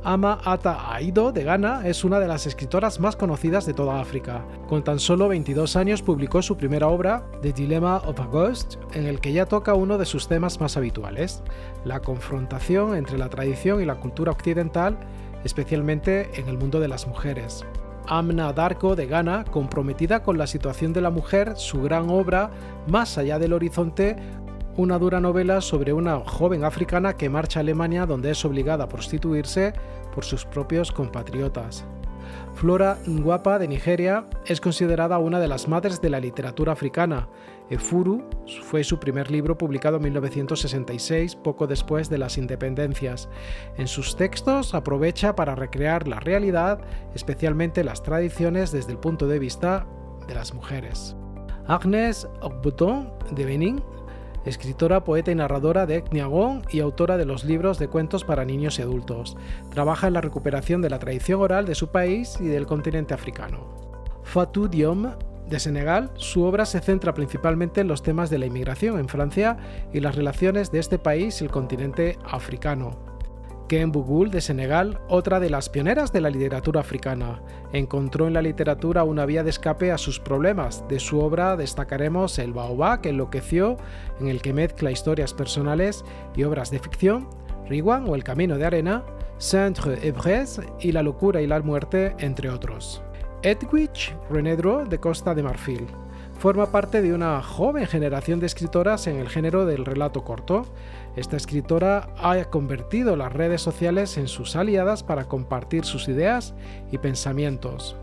Ama 0.04 0.40
Ata 0.46 0.94
Aido 0.94 1.32
de 1.32 1.44
Ghana 1.44 1.82
es 1.86 2.04
una 2.04 2.20
de 2.20 2.28
las 2.28 2.48
escritoras 2.48 3.00
más 3.00 3.16
conocidas 3.16 3.66
de 3.66 3.74
toda 3.74 4.00
África. 4.00 4.46
Con 4.68 4.84
tan 4.84 5.00
solo 5.00 5.28
22 5.28 5.76
años 5.76 6.02
publicó 6.02 6.42
su 6.42 6.56
primera 6.56 6.88
obra, 6.88 7.26
The 7.42 7.54
Dilemma 7.54 7.98
of 7.98 8.20
a 8.20 8.26
Ghost, 8.26 8.76
en 8.94 9.06
el 9.06 9.20
que 9.20 9.34
ya 9.34 9.46
toca 9.46 9.74
uno 9.74 9.98
de 9.98 10.06
sus 10.06 10.28
temas 10.28 10.60
más 10.60 10.78
habituales, 10.78 11.44
la 11.84 12.00
confrontación 12.00 12.96
entre 12.96 13.18
la 13.18 13.30
tradición 13.30 13.82
y 13.82 13.86
la 13.86 14.00
cultura 14.00 14.32
occidental, 14.32 14.98
especialmente 15.44 16.30
en 16.40 16.48
el 16.48 16.58
mundo 16.58 16.80
de 16.80 16.88
las 16.88 17.08
mujeres. 17.08 17.66
Amna 18.08 18.54
Darko 18.54 18.96
de 18.96 19.06
Ghana, 19.06 19.44
comprometida 19.52 20.24
con 20.24 20.38
la 20.38 20.48
situación 20.48 20.94
de 20.94 21.02
la 21.02 21.10
mujer, 21.10 21.54
su 21.58 21.82
gran 21.82 22.10
obra, 22.10 22.52
Más 22.88 23.18
allá 23.18 23.38
del 23.38 23.52
horizonte, 23.52 24.16
una 24.78 25.00
dura 25.00 25.20
novela 25.20 25.60
sobre 25.60 25.92
una 25.92 26.20
joven 26.20 26.64
africana 26.64 27.14
que 27.18 27.30
marcha 27.30 27.60
a 27.60 27.62
Alemania 27.62 28.06
donde 28.06 28.32
es 28.32 28.46
obligada 28.46 28.86
a 28.86 28.90
prostituirse 28.90 29.74
por 30.14 30.24
sus 30.24 30.46
propios 30.46 30.92
compatriotas. 30.92 31.86
Flora 32.54 32.98
Nguapa 33.08 33.60
de 33.60 33.68
Nigeria 33.68 34.26
es 34.46 34.62
considerada 34.62 35.18
una 35.18 35.40
de 35.40 35.48
las 35.48 35.68
madres 35.68 36.02
de 36.02 36.10
la 36.10 36.20
literatura 36.20 36.74
africana. 36.74 37.28
Efuru 37.70 38.24
fue 38.64 38.84
su 38.84 39.00
primer 39.00 39.30
libro 39.30 39.58
publicado 39.58 39.98
en 39.98 40.04
1966, 40.04 41.36
poco 41.36 41.68
después 41.68 42.10
de 42.10 42.18
las 42.18 42.38
independencias. 42.38 43.30
En 43.78 43.88
sus 43.88 44.16
textos 44.16 44.74
aprovecha 44.74 45.36
para 45.36 45.56
recrear 45.56 46.08
la 46.08 46.20
realidad, 46.20 46.82
especialmente 47.14 47.84
las 47.84 48.04
tradiciones 48.04 48.72
desde 48.72 48.92
el 48.92 49.00
punto 49.00 49.28
de 49.28 49.40
vista 49.40 49.86
de 50.28 50.36
las 50.36 50.54
mujeres. 50.54 51.16
Agnes 51.68 52.28
Okbuton 52.42 53.12
de 53.32 53.46
Benin 53.46 53.84
escritora, 54.48 55.04
poeta 55.04 55.32
y 55.32 55.36
narradora 55.36 55.86
de 55.86 55.98
Etniagón 55.98 56.64
y 56.72 56.80
autora 56.80 57.18
de 57.18 57.26
los 57.26 57.44
libros 57.44 57.80
de 57.80 57.88
cuentos 57.88 58.24
para 58.24 58.46
niños 58.46 58.80
y 58.80 58.82
adultos. 58.82 59.38
Trabaja 59.72 60.08
en 60.08 60.14
la 60.14 60.22
recuperación 60.22 60.82
de 60.82 60.90
la 60.90 61.00
tradición 61.00 61.42
oral 61.42 61.66
de 61.66 61.76
su 61.76 61.90
país 61.90 62.38
y 62.40 62.48
del 62.48 62.66
continente 62.66 63.14
africano. 63.14 63.68
Fatou 64.24 64.68
Diom 64.68 65.12
de 65.50 65.60
Senegal, 65.60 66.12
su 66.16 66.44
obra 66.44 66.66
se 66.66 66.82
centra 66.82 67.14
principalmente 67.14 67.82
en 67.82 67.88
los 67.88 68.04
temas 68.04 68.30
de 68.30 68.38
la 68.38 68.46
inmigración 68.46 69.00
en 69.00 69.08
Francia 69.08 69.58
y 69.94 70.02
las 70.02 70.16
relaciones 70.16 70.72
de 70.72 70.80
este 70.80 71.00
país 71.00 71.42
y 71.42 71.46
el 71.46 71.52
continente 71.52 72.18
africano. 72.26 73.17
Ken 73.68 73.92
Bugul 73.92 74.32
de 74.32 74.40
Senegal, 74.40 75.02
otra 75.10 75.42
de 75.42 75.50
las 75.50 75.68
pioneras 75.68 76.14
de 76.14 76.22
la 76.22 76.30
literatura 76.30 76.80
africana, 76.80 77.42
encontró 77.74 78.28
en 78.28 78.34
la 78.34 78.42
literatura 78.42 79.04
una 79.04 79.26
vía 79.26 79.44
de 79.44 79.50
escape 79.50 79.92
a 79.92 79.98
sus 79.98 80.22
problemas. 80.22 80.88
De 80.88 81.00
su 81.00 81.20
obra 81.20 81.58
destacaremos 81.58 82.40
El 82.40 82.54
Baobab, 82.54 83.02
que 83.02 83.10
enloqueció, 83.10 83.76
en 84.22 84.30
el 84.30 84.42
que 84.42 84.54
mezcla 84.54 84.90
historias 84.90 85.34
personales 85.34 86.06
y 86.34 86.44
obras 86.44 86.72
de 86.72 86.80
ficción, 86.80 87.28
Riwan 87.68 88.08
o 88.08 88.16
El 88.16 88.24
Camino 88.24 88.58
de 88.58 88.66
Arena, 88.66 89.04
Saint-Evres 89.38 90.62
y 90.80 90.94
La 90.94 91.04
locura 91.04 91.42
y 91.42 91.48
la 91.48 91.60
muerte, 91.60 92.16
entre 92.20 92.50
otros. 92.50 93.02
Edwidge 93.44 94.16
Renedro 94.30 94.86
de 94.86 94.98
Costa 94.98 95.36
de 95.36 95.44
Marfil 95.44 95.88
forma 96.38 96.72
parte 96.72 97.02
de 97.02 97.14
una 97.14 97.42
joven 97.42 97.88
generación 97.88 98.40
de 98.40 98.46
escritoras 98.46 99.08
en 99.08 99.18
el 99.18 99.30
género 99.30 99.66
del 99.66 99.86
relato 99.86 100.24
corto. 100.24 100.66
Esta 101.18 101.36
escritora 101.36 102.10
ha 102.20 102.46
convertido 102.46 103.16
las 103.16 103.34
redes 103.34 103.60
sociales 103.60 104.18
en 104.18 104.28
sus 104.28 104.56
aliadas 104.56 105.02
para 105.02 105.26
compartir 105.26 105.84
sus 105.84 106.08
ideas 106.08 106.54
y 106.92 107.00
pensamientos. 107.00 107.98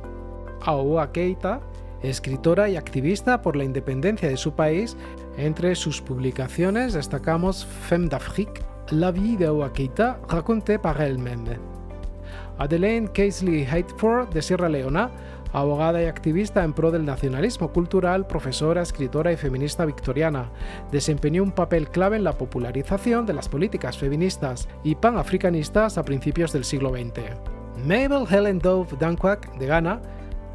Aoua 0.63 1.13
Keita, 1.13 1.61
escritora 2.03 2.69
y 2.69 2.77
activista 2.77 3.41
por 3.41 3.55
la 3.55 3.63
independencia 3.63 4.29
de 4.29 4.37
su 4.37 4.55
país, 4.55 4.97
entre 5.37 5.77
sus 5.77 6.03
publicaciones 6.03 6.93
destacamos 6.93 7.65
Femme 7.65 8.09
d'Afrique, 8.09 8.61
La 8.91 9.13
vie 9.13 9.37
de 9.37 9.49
Keita 9.73 10.19
racontée 10.29 10.79
par 10.79 11.01
elle-même. 11.01 11.57
Madeleine 12.59 13.07
Casely 13.07 13.65
Hateford 13.65 14.31
de 14.31 14.43
Sierra 14.43 14.69
Leona 14.69 15.13
abogada 15.55 16.03
y 16.03 16.07
activista 16.07 16.65
en 16.65 16.75
pro 16.75 16.91
del 16.91 17.05
nacionalismo 17.05 17.73
cultural, 17.73 18.27
profesora, 18.27 18.83
escritora 18.83 19.33
y 19.33 19.37
feminista 19.37 19.87
victoriana. 19.87 20.51
Desempeñó 20.91 21.43
un 21.43 21.53
papel 21.53 21.89
clave 21.89 22.17
en 22.17 22.25
la 22.25 22.37
popularización 22.37 23.25
de 23.25 23.35
las 23.35 23.49
políticas 23.49 23.97
feministas 23.97 24.69
y 24.83 24.97
panafricanistas 24.97 25.97
a 25.97 26.05
principios 26.05 26.53
del 26.53 26.65
siglo 26.65 26.91
XX. 26.91 27.23
Mabel 27.87 28.27
Helen 28.29 28.59
Dove 28.59 28.97
Danquak, 28.99 29.57
de 29.57 29.67
Ghana, 29.67 30.03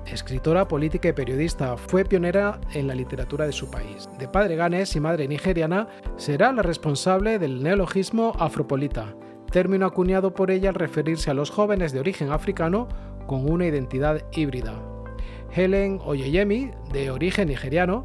escritora, 0.06 0.68
política 0.68 1.10
y 1.10 1.14
periodista, 1.14 1.78
fue 1.78 2.04
pionera 2.04 2.60
en 2.74 2.88
la 2.88 2.96
literatura 2.96 3.46
de 3.46 3.54
su 3.54 3.72
país. 3.72 4.10
De 4.18 4.28
padre 4.28 4.56
ganés 4.56 4.96
y 4.96 5.00
madre 5.00 5.28
nigeriana, 5.28 5.88
será 6.18 6.52
la 6.52 6.62
responsable 6.62 7.40
del 7.40 7.64
neologismo 7.64 8.34
afropolita, 8.38 9.16
término 9.52 9.86
acuñado 9.86 10.34
por 10.34 10.52
ella 10.52 10.70
al 10.70 10.76
referirse 10.76 11.32
a 11.32 11.34
los 11.34 11.50
jóvenes 11.52 11.92
de 11.92 12.00
origen 12.00 12.32
africano 12.32 12.88
con 13.30 13.48
una 13.48 13.68
identidad 13.68 14.24
híbrida. 14.32 14.74
Helen 15.56 16.00
Oyeyemi, 16.04 16.72
de 16.92 17.12
origen 17.12 17.50
nigeriano, 17.50 18.02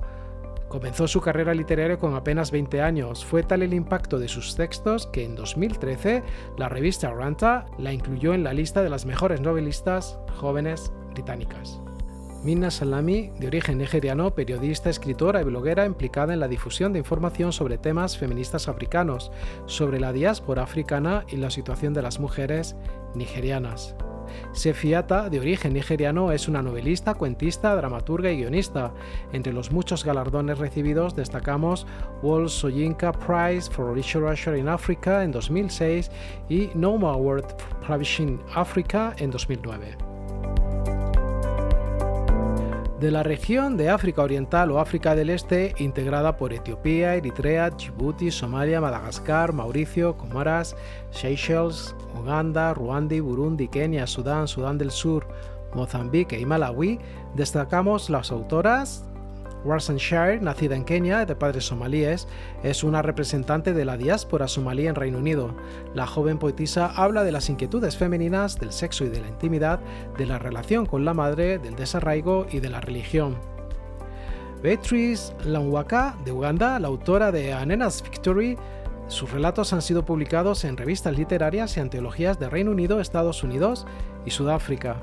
comenzó 0.69 1.09
su 1.09 1.23
carrera 1.23 1.55
literaria 1.55 1.97
con 1.97 2.15
apenas 2.15 2.51
20 2.51 2.83
años. 2.83 3.25
Fue 3.25 3.43
tal 3.43 3.63
el 3.63 3.73
impacto 3.73 4.19
de 4.19 4.29
sus 4.29 4.55
textos 4.55 5.07
que 5.07 5.25
en 5.25 5.35
2013 5.35 6.23
la 6.59 6.69
revista 6.69 7.11
Ranta 7.11 7.65
la 7.79 7.95
incluyó 7.95 8.35
en 8.35 8.45
la 8.45 8.53
lista 8.53 8.83
de 8.83 8.91
las 8.91 9.07
mejores 9.07 9.41
novelistas 9.41 10.19
jóvenes 10.37 10.93
británicas. 11.15 11.81
Minna 12.43 12.71
Salami, 12.71 13.31
de 13.39 13.47
origen 13.47 13.79
nigeriano, 13.79 14.35
periodista, 14.35 14.91
escritora 14.91 15.41
y 15.41 15.45
bloguera 15.45 15.87
implicada 15.87 16.35
en 16.35 16.41
la 16.41 16.49
difusión 16.49 16.93
de 16.93 16.99
información 16.99 17.55
sobre 17.55 17.79
temas 17.79 18.19
feministas 18.19 18.69
africanos, 18.69 19.33
sobre 19.65 20.01
la 20.01 20.13
diáspora 20.13 20.65
africana 20.65 21.25
y 21.29 21.37
la 21.37 21.49
situación 21.49 21.95
de 21.95 22.03
las 22.03 22.21
mujeres 22.21 22.77
nigerianas. 23.15 23.97
Sefiata, 24.53 25.29
de 25.29 25.41
origen 25.41 25.73
nigeriano, 25.73 26.33
es 26.33 26.49
una 26.49 26.63
novelista, 26.63 27.15
cuentista, 27.15 27.75
dramaturga 27.75 28.31
y 28.31 28.39
guionista. 28.39 28.93
Entre 29.33 29.53
los 29.53 29.73
muchos 29.73 30.05
galardones 30.05 30.59
recibidos 30.59 31.17
destacamos 31.17 31.87
World 32.23 32.49
Soyinka 32.49 33.13
Prize 33.13 33.71
for 33.71 33.97
Literature 33.97 34.59
in 34.59 34.69
Africa 34.69 35.25
en 35.25 35.33
2006 35.33 36.11
y 36.49 36.71
Noma 36.75 37.13
Award 37.13 37.45
for 37.59 37.87
Publishing 37.87 38.41
Africa 38.55 39.15
en 39.19 39.31
2009 39.31 40.14
de 43.05 43.11
la 43.11 43.23
región 43.23 43.77
de 43.77 43.91
África 43.91 44.23
Oriental 44.23 44.71
o 44.71 44.81
África 44.81 45.15
del 45.15 45.29
Este, 45.29 45.75
integrada 45.77 46.39
por 46.39 46.55
Etiopía, 46.55 47.15
Eritrea, 47.15 47.69
Djibouti, 47.69 48.31
Somalia, 48.31 48.81
Madagascar, 48.81 49.53
Mauricio, 49.53 50.17
Comoras, 50.17 50.75
Seychelles, 51.11 51.95
Uganda, 52.19 52.73
Ruanda, 52.73 53.21
Burundi, 53.21 53.69
Kenia, 53.69 54.07
Sudán, 54.07 54.49
Sudán 54.49 54.79
del 54.79 54.91
Sur, 54.91 55.29
Mozambique 55.75 56.41
y 56.41 56.47
Malawi, 56.47 56.99
destacamos 57.35 58.09
las 58.09 58.31
autoras 58.31 59.05
Warsan 59.65 59.97
Shire, 59.97 60.41
nacida 60.41 60.77
en 60.77 60.85
Kenia 60.85 61.25
de 61.25 61.35
padres 61.35 61.65
somalíes, 61.65 62.29
es 62.63 62.85
una 62.85 63.03
representante 63.03 63.73
de 63.73 63.85
la 63.85 63.97
diáspora 63.97 64.47
somalí 64.47 64.87
en 64.87 64.95
Reino 64.95 65.19
Unido. 65.19 65.55
La 65.95 66.07
joven 66.07 66.39
poetisa 66.39 66.87
habla 66.87 67.25
de 67.25 67.33
las 67.33 67.49
inquietudes 67.49 67.97
femeninas, 67.97 68.59
del 68.59 68.73
sexo 68.73 69.05
y 69.05 69.09
de 69.09 69.21
la 69.21 69.29
intimidad, 69.29 69.81
de 70.19 70.27
la 70.27 70.39
relación 70.39 70.85
con 70.87 71.05
la 71.05 71.15
madre, 71.15 71.59
del 71.59 71.77
desarraigo 71.77 72.47
y 72.51 72.61
de 72.61 72.71
la 72.71 72.81
religión. 72.81 73.37
Beatrice 74.63 75.33
Langwaka, 75.45 76.17
de 76.25 76.33
Uganda, 76.33 76.79
la 76.79 76.89
autora 76.89 77.33
de 77.33 77.53
Anena's 77.53 78.03
Victory, 78.03 78.57
sus 79.09 79.31
relatos 79.31 79.73
han 79.73 79.83
sido 79.83 80.05
publicados 80.05 80.65
en 80.65 80.77
revistas 80.77 81.17
literarias 81.17 81.77
y 81.77 81.81
antologías 81.81 82.39
de 82.39 82.49
Reino 82.49 82.71
Unido, 82.71 83.01
Estados 83.01 83.43
Unidos 83.45 83.87
y 84.25 84.31
Sudáfrica. 84.31 84.97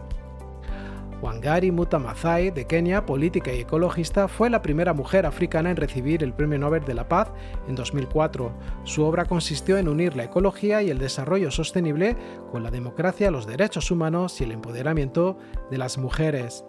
Wangari 1.22 1.72
Maathai, 1.72 2.50
de 2.50 2.66
Kenia, 2.66 3.06
política 3.06 3.54
y 3.54 3.60
ecologista, 3.60 4.28
fue 4.28 4.50
la 4.50 4.62
primera 4.62 4.94
mujer 4.94 5.26
africana 5.26 5.70
en 5.70 5.78
recibir 5.78 6.24
el 6.24 6.34
Premio 6.34 6.58
Nobel 6.58 6.84
de 6.84 6.96
la 6.96 7.08
Paz 7.08 7.32
en 7.68 7.76
2004. 7.76 8.52
Su 8.84 9.04
obra 9.04 9.26
consistió 9.26 9.78
en 9.78 9.88
unir 9.88 10.16
la 10.16 10.24
ecología 10.24 10.82
y 10.82 10.90
el 10.90 10.98
desarrollo 10.98 11.52
sostenible 11.52 12.18
con 12.52 12.64
la 12.64 12.72
democracia, 12.72 13.30
los 13.30 13.46
derechos 13.46 13.92
humanos 13.92 14.42
y 14.42 14.46
el 14.46 14.52
empoderamiento 14.52 15.38
de 15.70 15.78
las 15.78 16.00
mujeres. 16.00 16.66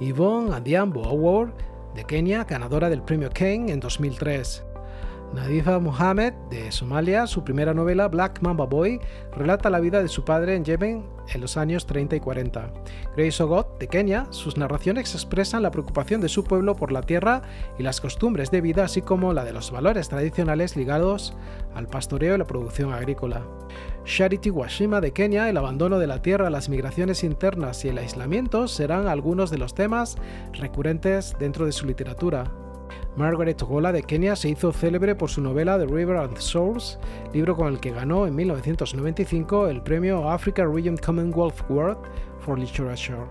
Yvonne 0.00 0.54
Adhiambo 0.54 1.04
Award, 1.04 1.52
de 1.94 2.04
Kenia, 2.04 2.44
ganadora 2.44 2.90
del 2.90 3.02
Premio 3.02 3.30
Kane 3.32 3.72
en 3.72 3.80
2003. 3.80 4.65
Nadifa 5.34 5.78
Mohamed, 5.78 6.32
de 6.50 6.72
Somalia, 6.72 7.26
su 7.26 7.44
primera 7.44 7.74
novela, 7.74 8.08
Black 8.08 8.40
Mamba 8.40 8.64
Boy, 8.64 9.00
relata 9.36 9.70
la 9.70 9.80
vida 9.80 10.00
de 10.00 10.08
su 10.08 10.24
padre 10.24 10.54
en 10.54 10.64
Yemen 10.64 11.04
en 11.34 11.40
los 11.40 11.56
años 11.56 11.86
30 11.86 12.16
y 12.16 12.20
40. 12.20 12.72
Grace 13.16 13.42
Ogot, 13.42 13.78
de 13.78 13.88
Kenia, 13.88 14.26
sus 14.30 14.56
narraciones 14.56 15.14
expresan 15.14 15.62
la 15.62 15.70
preocupación 15.70 16.20
de 16.20 16.28
su 16.28 16.44
pueblo 16.44 16.74
por 16.74 16.92
la 16.92 17.02
tierra 17.02 17.42
y 17.78 17.82
las 17.82 18.00
costumbres 18.00 18.50
de 18.50 18.60
vida, 18.60 18.84
así 18.84 19.02
como 19.02 19.32
la 19.32 19.44
de 19.44 19.52
los 19.52 19.70
valores 19.70 20.08
tradicionales 20.08 20.76
ligados 20.76 21.36
al 21.74 21.86
pastoreo 21.86 22.34
y 22.34 22.38
la 22.38 22.46
producción 22.46 22.92
agrícola. 22.92 23.42
Charity 24.04 24.50
Washima 24.50 25.00
de 25.00 25.12
Kenia, 25.12 25.50
el 25.50 25.56
abandono 25.56 25.98
de 25.98 26.06
la 26.06 26.22
tierra, 26.22 26.48
las 26.48 26.68
migraciones 26.68 27.24
internas 27.24 27.84
y 27.84 27.88
el 27.88 27.98
aislamiento 27.98 28.68
serán 28.68 29.08
algunos 29.08 29.50
de 29.50 29.58
los 29.58 29.74
temas 29.74 30.16
recurrentes 30.52 31.36
dentro 31.38 31.66
de 31.66 31.72
su 31.72 31.86
literatura. 31.86 32.50
Margaret 33.16 33.62
Ogola 33.62 33.92
de 33.92 34.02
Kenia 34.02 34.36
se 34.36 34.50
hizo 34.50 34.72
célebre 34.72 35.14
por 35.14 35.30
su 35.30 35.40
novela 35.40 35.78
The 35.78 35.86
River 35.86 36.18
and 36.18 36.36
Souls, 36.36 36.98
libro 37.32 37.56
con 37.56 37.68
el 37.68 37.80
que 37.80 37.90
ganó 37.90 38.26
en 38.26 38.34
1995 38.34 39.68
el 39.68 39.82
premio 39.82 40.30
Africa 40.30 40.66
Region 40.66 40.98
Commonwealth 40.98 41.62
Award 41.70 41.98
for 42.40 42.58
Literature. 42.58 43.24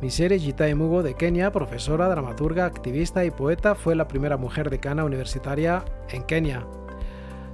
Misere 0.00 0.38
Jitai 0.38 0.74
Mugo 0.74 1.02
de 1.02 1.14
Kenia, 1.14 1.50
profesora, 1.50 2.08
dramaturga, 2.08 2.64
activista 2.64 3.24
y 3.24 3.30
poeta, 3.30 3.74
fue 3.74 3.96
la 3.96 4.06
primera 4.06 4.36
mujer 4.36 4.70
decana 4.70 5.04
universitaria 5.04 5.84
en 6.10 6.22
Kenia. 6.22 6.64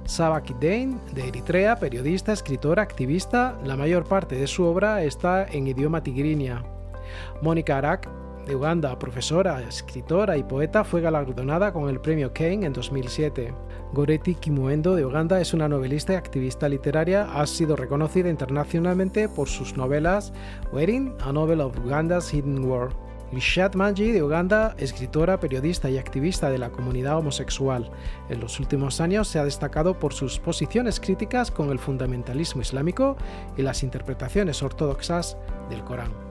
Saba 0.05 0.43
Kidein, 0.43 0.99
de 1.13 1.29
Eritrea, 1.29 1.77
periodista, 1.77 2.33
escritora, 2.33 2.83
activista, 2.83 3.57
la 3.63 3.77
mayor 3.77 4.03
parte 4.03 4.35
de 4.35 4.47
su 4.47 4.65
obra 4.65 5.01
está 5.03 5.45
en 5.45 5.65
idioma 5.65 6.03
tigrinia. 6.03 6.63
Mónica 7.41 7.77
Arak, 7.77 8.09
de 8.45 8.55
Uganda, 8.55 8.97
profesora, 8.99 9.61
escritora 9.61 10.37
y 10.37 10.43
poeta, 10.43 10.83
fue 10.83 11.01
galardonada 11.01 11.71
con 11.71 11.89
el 11.89 11.99
premio 11.99 12.33
Kane 12.33 12.65
en 12.65 12.73
2007. 12.73 13.53
Goretti 13.93 14.35
Kimuendo 14.35 14.95
de 14.95 15.05
Uganda 15.05 15.39
es 15.39 15.53
una 15.53 15.69
novelista 15.69 16.13
y 16.13 16.15
activista 16.15 16.67
literaria. 16.67 17.27
Ha 17.33 17.45
sido 17.47 17.75
reconocida 17.75 18.29
internacionalmente 18.29 19.29
por 19.29 19.47
sus 19.47 19.77
novelas 19.77 20.33
Wedding, 20.71 21.15
A 21.21 21.31
Novel 21.31 21.61
of 21.61 21.77
Uganda's 21.79 22.33
Hidden 22.33 22.65
World. 22.65 22.95
Irshat 23.31 23.75
Manji 23.75 24.11
de 24.11 24.21
Uganda, 24.21 24.75
escritora, 24.77 25.39
periodista 25.39 25.89
y 25.89 25.97
activista 25.97 26.51
de 26.51 26.59
la 26.59 26.69
comunidad 26.69 27.17
homosexual. 27.17 27.89
En 28.29 28.39
los 28.39 28.59
últimos 28.59 29.01
años 29.01 29.27
se 29.27 29.39
ha 29.39 29.45
destacado 29.45 29.97
por 29.97 30.13
sus 30.13 30.39
posiciones 30.39 30.99
críticas 30.99 31.49
con 31.49 31.71
el 31.71 31.79
fundamentalismo 31.79 32.61
islámico 32.61 33.17
y 33.57 33.63
las 33.63 33.81
interpretaciones 33.81 34.61
ortodoxas 34.61 35.35
del 35.69 35.83
Corán 35.83 36.22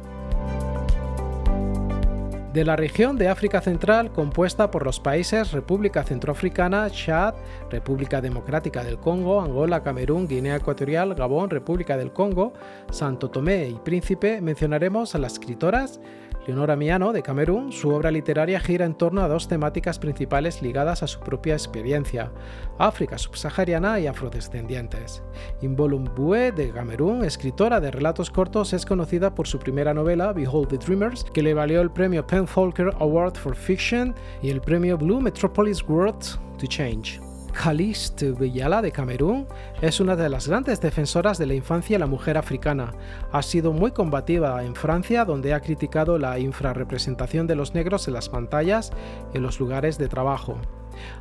de 2.52 2.64
la 2.64 2.76
región 2.76 3.16
de 3.16 3.28
África 3.28 3.62
Central 3.62 4.12
compuesta 4.12 4.70
por 4.70 4.84
los 4.84 5.00
países 5.00 5.52
República 5.52 6.04
Centroafricana, 6.04 6.90
Chad, 6.90 7.34
República 7.70 8.20
Democrática 8.20 8.84
del 8.84 8.98
Congo, 8.98 9.40
Angola, 9.40 9.82
Camerún, 9.82 10.28
Guinea 10.28 10.56
Ecuatorial, 10.56 11.14
Gabón, 11.14 11.48
República 11.48 11.96
del 11.96 12.12
Congo, 12.12 12.52
Santo 12.90 13.30
Tomé 13.30 13.68
y 13.68 13.74
Príncipe, 13.74 14.40
mencionaremos 14.42 15.14
a 15.14 15.18
las 15.18 15.34
escritoras 15.34 15.98
Leonora 16.46 16.74
Miano, 16.74 17.12
de 17.12 17.22
Camerún, 17.22 17.70
su 17.70 17.90
obra 17.90 18.10
literaria 18.10 18.58
gira 18.58 18.84
en 18.84 18.94
torno 18.94 19.22
a 19.22 19.28
dos 19.28 19.46
temáticas 19.46 20.00
principales 20.00 20.60
ligadas 20.60 21.04
a 21.04 21.06
su 21.06 21.20
propia 21.20 21.54
experiencia, 21.54 22.32
África 22.78 23.16
subsahariana 23.16 24.00
y 24.00 24.08
afrodescendientes. 24.08 25.22
Involum 25.60 26.04
Bue, 26.16 26.50
de 26.50 26.70
Camerún, 26.70 27.24
escritora 27.24 27.78
de 27.78 27.92
relatos 27.92 28.30
cortos, 28.30 28.72
es 28.72 28.84
conocida 28.84 29.34
por 29.34 29.46
su 29.46 29.60
primera 29.60 29.94
novela, 29.94 30.32
Behold 30.32 30.68
the 30.68 30.78
Dreamers, 30.78 31.24
que 31.24 31.42
le 31.42 31.54
valió 31.54 31.80
el 31.80 31.92
premio 31.92 32.26
Penn 32.26 32.48
Folker 32.48 32.90
Award 32.98 33.36
for 33.36 33.54
Fiction 33.54 34.14
y 34.42 34.50
el 34.50 34.60
premio 34.60 34.98
Blue 34.98 35.20
Metropolis 35.20 35.82
World 35.88 36.38
to 36.58 36.66
Change. 36.66 37.31
Khalist 37.52 38.22
Beyala 38.38 38.82
de 38.82 38.92
Camerún 38.92 39.46
es 39.80 40.00
una 40.00 40.16
de 40.16 40.28
las 40.28 40.48
grandes 40.48 40.80
defensoras 40.80 41.38
de 41.38 41.46
la 41.46 41.54
infancia 41.54 41.96
y 41.96 41.98
la 41.98 42.06
mujer 42.06 42.38
africana. 42.38 42.92
Ha 43.30 43.42
sido 43.42 43.72
muy 43.72 43.92
combativa 43.92 44.64
en 44.64 44.74
Francia, 44.74 45.24
donde 45.24 45.54
ha 45.54 45.60
criticado 45.60 46.18
la 46.18 46.38
infrarrepresentación 46.38 47.46
de 47.46 47.56
los 47.56 47.74
negros 47.74 48.08
en 48.08 48.14
las 48.14 48.28
pantallas 48.28 48.90
y 49.32 49.36
en 49.36 49.42
los 49.42 49.60
lugares 49.60 49.98
de 49.98 50.08
trabajo. 50.08 50.58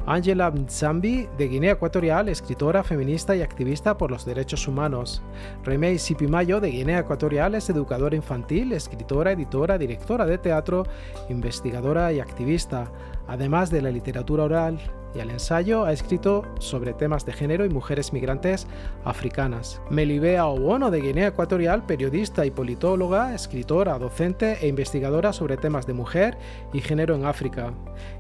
Angela 0.06 0.52
Mzambi, 0.52 1.28
de 1.38 1.48
Guinea 1.48 1.74
Ecuatorial, 1.74 2.30
escritora, 2.30 2.84
feminista 2.84 3.36
y 3.36 3.42
activista 3.42 3.98
por 3.98 4.12
los 4.12 4.26
derechos 4.26 4.68
humanos. 4.68 5.22
Remey 5.64 5.98
Sipimayo, 5.98 6.60
de 6.60 6.72
Guinea 6.72 7.00
Ecuatorial, 7.00 7.56
es 7.56 7.70
educadora 7.70 8.16
infantil, 8.16 8.74
escritora, 8.74 9.32
editora, 9.32 9.78
directora 9.78 10.26
de 10.26 10.38
teatro, 10.38 10.86
investigadora 11.30 12.12
y 12.14 12.20
activista, 12.20 12.92
además 13.32 13.70
de 13.70 13.82
la 13.82 13.92
literatura 13.92 14.44
oral 14.44 14.78
y 15.16 15.20
al 15.20 15.30
ensayo 15.30 15.86
ha 15.86 15.94
escrito 15.94 16.44
sobre 16.60 16.94
temas 16.94 17.26
de 17.26 17.32
género 17.32 17.66
y 17.66 17.70
mujeres 17.70 18.12
migrantes 18.12 18.68
africanas. 19.06 19.82
Melibea 19.90 20.46
Obono 20.46 20.92
de 20.92 21.00
Guinea 21.00 21.28
Ecuatorial, 21.28 21.86
periodista 21.86 22.46
y 22.46 22.52
politóloga, 22.52 23.34
escritora, 23.34 23.98
docente 24.00 24.58
e 24.62 24.68
investigadora 24.68 25.32
sobre 25.32 25.56
temas 25.56 25.88
de 25.88 25.94
mujer 25.94 26.38
y 26.74 26.82
género 26.82 27.16
en 27.16 27.26
África. 27.26 27.74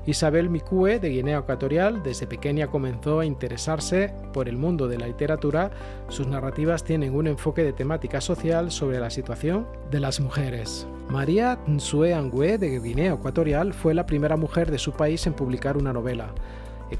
Isabel 0.05 0.49
Mikue 0.49 0.99
de 0.99 1.09
Guinea 1.09 1.39
Ecuatorial, 1.39 2.03
desde 2.03 2.27
pequeña 2.27 2.67
comenzó 2.67 3.19
a 3.19 3.25
interesarse 3.25 4.13
por 4.31 4.47
el 4.47 4.57
mundo 4.57 4.87
de 4.87 4.97
la 4.97 5.07
literatura. 5.07 5.71
Sus 6.07 6.27
narrativas 6.27 6.85
tienen 6.85 7.15
un 7.15 7.27
enfoque 7.27 7.63
de 7.63 7.73
temática 7.73 8.21
social 8.21 8.71
sobre 8.71 8.99
la 8.99 9.09
situación 9.09 9.67
de 9.89 9.99
las 9.99 10.21
mujeres. 10.21 10.87
María 11.11 11.59
Nsue 11.67 12.13
Angüe 12.13 12.57
de 12.57 12.79
Guinea 12.79 13.15
Ecuatorial 13.15 13.73
fue 13.73 13.93
la 13.93 14.05
primera 14.05 14.37
mujer 14.37 14.71
de 14.71 14.77
su 14.77 14.93
país 14.93 15.27
en 15.27 15.33
publicar 15.33 15.75
una 15.75 15.91
novela. 15.91 16.33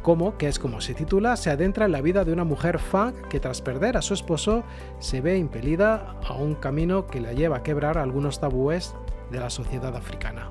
Como, 0.01 0.37
que 0.37 0.49
es 0.49 0.59
como 0.59 0.81
se 0.81 0.93
titula, 0.93 1.37
se 1.37 1.49
adentra 1.49 1.85
en 1.85 1.93
la 1.93 2.01
vida 2.01 2.25
de 2.25 2.33
una 2.33 2.43
mujer 2.43 2.77
funk 2.79 3.29
que 3.29 3.39
tras 3.39 3.61
perder 3.61 3.95
a 3.95 4.01
su 4.01 4.13
esposo 4.13 4.65
se 4.99 5.21
ve 5.21 5.37
impelida 5.37 6.17
a 6.27 6.33
un 6.33 6.55
camino 6.55 7.07
que 7.07 7.21
la 7.21 7.31
lleva 7.31 7.57
a 7.57 7.63
quebrar 7.63 7.97
algunos 7.97 8.41
tabúes 8.41 8.93
de 9.31 9.39
la 9.39 9.49
sociedad 9.49 9.95
africana. 9.95 10.49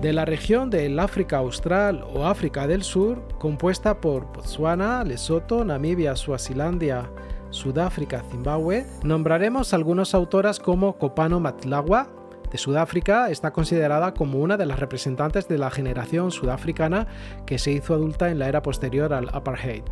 De 0.00 0.14
la 0.14 0.24
región 0.24 0.70
del 0.70 0.98
África 0.98 1.36
Austral 1.36 2.02
o 2.14 2.24
África 2.24 2.66
del 2.66 2.82
Sur, 2.82 3.28
compuesta 3.38 4.00
por 4.00 4.32
Botswana, 4.32 5.04
Lesoto, 5.04 5.66
Namibia, 5.66 6.16
Suazilandia, 6.16 7.10
Sudáfrica, 7.50 8.22
Zimbabue, 8.30 8.86
nombraremos 9.02 9.72
algunas 9.74 10.14
autoras 10.14 10.58
como 10.58 10.98
Kopano 10.98 11.40
Matlawa, 11.40 12.08
de 12.50 12.58
Sudáfrica 12.58 13.28
está 13.30 13.52
considerada 13.52 14.14
como 14.14 14.38
una 14.38 14.56
de 14.56 14.66
las 14.66 14.78
representantes 14.78 15.48
de 15.48 15.58
la 15.58 15.70
generación 15.70 16.30
sudafricana 16.30 17.08
que 17.44 17.58
se 17.58 17.72
hizo 17.72 17.94
adulta 17.94 18.30
en 18.30 18.38
la 18.38 18.48
era 18.48 18.62
posterior 18.62 19.12
al 19.12 19.28
apartheid. 19.32 19.82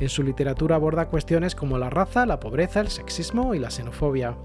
En 0.00 0.08
su 0.08 0.22
literatura 0.22 0.76
aborda 0.76 1.08
cuestiones 1.08 1.54
como 1.54 1.78
la 1.78 1.90
raza, 1.90 2.26
la 2.26 2.40
pobreza, 2.40 2.80
el 2.80 2.88
sexismo 2.88 3.54
y 3.54 3.60
la 3.60 3.70
xenofobia. 3.70 4.36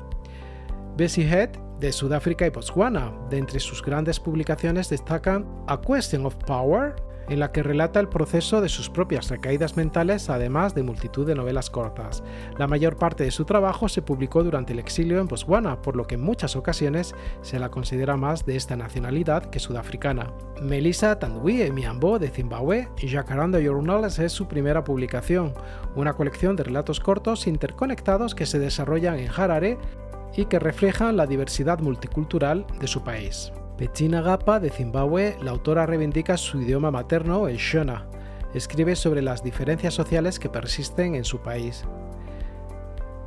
Bessie 0.96 1.28
Head, 1.28 1.50
de 1.80 1.92
Sudáfrica 1.92 2.46
y 2.46 2.50
Botswana, 2.50 3.12
de 3.30 3.38
entre 3.38 3.60
sus 3.60 3.84
grandes 3.84 4.20
publicaciones 4.20 4.90
destacan 4.90 5.46
A 5.68 5.80
Question 5.82 6.26
of 6.26 6.36
Power, 6.46 6.96
en 7.30 7.40
la 7.40 7.52
que 7.52 7.64
relata 7.64 8.00
el 8.00 8.10
proceso 8.10 8.62
de 8.62 8.70
sus 8.70 8.90
propias 8.90 9.30
recaídas 9.30 9.78
mentales, 9.78 10.30
además 10.30 10.76
de 10.76 10.84
multitud 10.84 11.26
de 11.26 11.36
novelas 11.36 11.70
cortas. 11.70 12.24
La 12.58 12.68
mayor 12.68 12.98
parte 12.98 13.24
de 13.24 13.32
su 13.32 13.46
trabajo 13.46 13.90
se 13.90 14.02
publicó 14.02 14.44
durante 14.44 14.74
el 14.74 14.80
exilio 14.80 15.20
en 15.20 15.28
Botswana, 15.28 15.82
por 15.82 15.96
lo 15.96 16.06
que 16.08 16.16
en 16.16 16.22
muchas 16.22 16.56
ocasiones 16.56 17.16
se 17.42 17.60
la 17.60 17.70
considera 17.70 18.18
más 18.18 18.46
de 18.46 18.56
esta 18.56 18.76
nacionalidad 18.76 19.46
que 19.46 19.60
sudafricana. 19.60 20.32
Melissa 20.62 21.20
Tandwi 21.20 21.72
Miambo 21.72 22.20
de 22.20 22.30
Zimbabue 22.30 22.88
Jacaranda 22.98 23.60
Journals 23.60 24.20
es 24.20 24.32
su 24.32 24.48
primera 24.48 24.84
publicación, 24.84 25.54
una 25.96 26.14
colección 26.14 26.56
de 26.56 26.64
relatos 26.64 27.00
cortos 27.00 27.48
interconectados 27.48 28.36
que 28.36 28.46
se 28.46 28.60
desarrollan 28.60 29.20
en 29.20 29.30
Harare 29.30 29.78
y 30.36 30.46
que 30.46 30.60
reflejan 30.60 31.18
la 31.18 31.26
diversidad 31.26 31.80
multicultural 31.80 32.66
de 32.80 32.88
su 32.88 33.04
país. 33.04 33.52
Bettina 33.78 34.22
Gapa, 34.24 34.60
de 34.60 34.72
Zimbabue, 34.72 35.38
la 35.40 35.52
autora 35.52 35.86
reivindica 35.86 36.36
su 36.36 36.60
idioma 36.60 36.90
materno, 36.90 37.48
el 37.48 37.58
Shona. 37.58 38.08
Escribe 38.56 38.96
sobre 38.96 39.22
las 39.22 39.44
diferencias 39.44 39.94
sociales 39.94 40.40
que 40.40 40.50
persisten 40.50 41.14
en 41.14 41.24
su 41.24 41.42
país. 41.42 41.84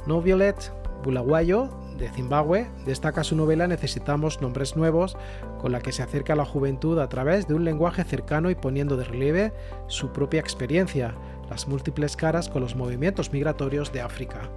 No 0.07 0.21
Violet 0.21 0.73
Bulawayo, 1.05 1.69
de 1.99 2.09
Zimbabue, 2.09 2.67
destaca 2.85 3.23
su 3.23 3.37
novela 3.37 3.69
Necesitamos 3.69 4.41
nombres 4.41 4.75
nuevos, 4.77 5.17
con 5.61 5.71
la 5.71 5.81
que 5.81 5.93
se 5.93 6.03
acerca 6.03 6.33
a 6.33 6.37
la 6.37 6.45
juventud 6.45 6.99
a 6.99 7.09
través 7.09 7.47
de 7.47 7.55
un 7.55 7.65
lenguaje 7.65 8.03
cercano 8.03 8.51
y 8.51 8.57
poniendo 8.57 8.97
de 8.97 9.05
relieve 9.05 9.53
su 9.87 10.11
propia 10.13 10.41
experiencia, 10.41 11.15
las 11.49 11.69
múltiples 11.69 12.17
caras 12.17 12.49
con 12.49 12.63
los 12.63 12.75
movimientos 12.75 13.33
migratorios 13.33 13.93
de 13.93 14.01
África. 14.01 14.51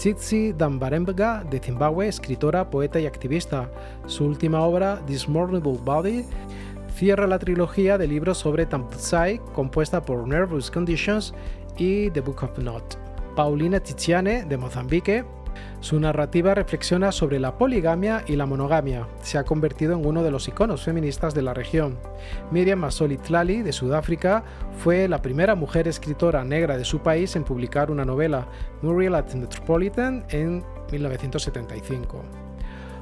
Tsitsi 0.00 0.54
Dambarembga, 0.54 1.44
de 1.50 1.58
Zimbabue, 1.58 2.08
escritora, 2.08 2.70
poeta 2.70 2.98
y 2.98 3.04
activista. 3.04 3.70
Su 4.06 4.24
última 4.24 4.62
obra, 4.62 4.98
This 5.06 5.28
Mournable 5.28 5.76
Body, 5.84 6.24
cierra 6.94 7.26
la 7.26 7.38
trilogía 7.38 7.98
de 7.98 8.06
libros 8.06 8.38
sobre 8.38 8.64
Tampusai, 8.64 9.42
compuesta 9.52 10.00
por 10.00 10.26
Nervous 10.26 10.70
Conditions 10.70 11.34
y 11.76 12.10
The 12.12 12.22
Book 12.22 12.42
of 12.42 12.58
Not. 12.60 12.96
Paulina 13.36 13.78
Tiziane, 13.78 14.46
de 14.46 14.56
Mozambique, 14.56 15.22
Su 15.80 15.98
narrativa 15.98 16.54
reflexiona 16.54 17.10
sobre 17.10 17.40
la 17.40 17.56
poligamia 17.56 18.22
y 18.26 18.36
la 18.36 18.46
monogamia. 18.46 19.06
Se 19.22 19.38
ha 19.38 19.44
convertido 19.44 19.94
en 19.94 20.04
uno 20.04 20.22
de 20.22 20.30
los 20.30 20.46
iconos 20.46 20.82
feministas 20.84 21.34
de 21.34 21.42
la 21.42 21.54
región. 21.54 21.98
Miriam 22.50 22.80
Masoli 22.80 23.16
Tlali, 23.16 23.62
de 23.62 23.72
Sudáfrica, 23.72 24.44
fue 24.78 25.08
la 25.08 25.22
primera 25.22 25.54
mujer 25.54 25.88
escritora 25.88 26.44
negra 26.44 26.76
de 26.76 26.84
su 26.84 27.00
país 27.00 27.34
en 27.36 27.44
publicar 27.44 27.90
una 27.90 28.04
novela, 28.04 28.46
Muriel 28.82 29.14
at 29.14 29.32
Metropolitan, 29.34 30.24
en 30.28 30.64
1975. 30.92 32.22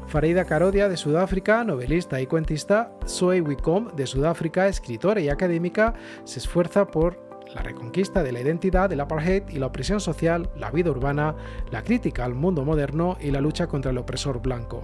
Farida 0.08 0.46
Karodia 0.46 0.88
de 0.88 0.96
Sudáfrica, 0.96 1.64
novelista 1.64 2.18
y 2.20 2.26
cuentista, 2.26 2.92
Zoe 3.06 3.42
Wicom 3.42 3.94
de 3.94 4.06
Sudáfrica, 4.06 4.66
escritora 4.66 5.20
y 5.20 5.28
académica, 5.28 5.94
se 6.24 6.38
esfuerza 6.38 6.86
por 6.86 7.27
la 7.54 7.62
reconquista 7.62 8.22
de 8.22 8.32
la 8.32 8.40
identidad 8.40 8.90
del 8.90 9.00
apartheid 9.00 9.44
y 9.48 9.58
la 9.58 9.66
opresión 9.66 10.00
social, 10.00 10.50
la 10.56 10.70
vida 10.70 10.90
urbana, 10.90 11.34
la 11.70 11.82
crítica 11.82 12.24
al 12.24 12.34
mundo 12.34 12.64
moderno 12.64 13.16
y 13.20 13.30
la 13.30 13.40
lucha 13.40 13.66
contra 13.66 13.90
el 13.90 13.98
opresor 13.98 14.40
blanco. 14.40 14.82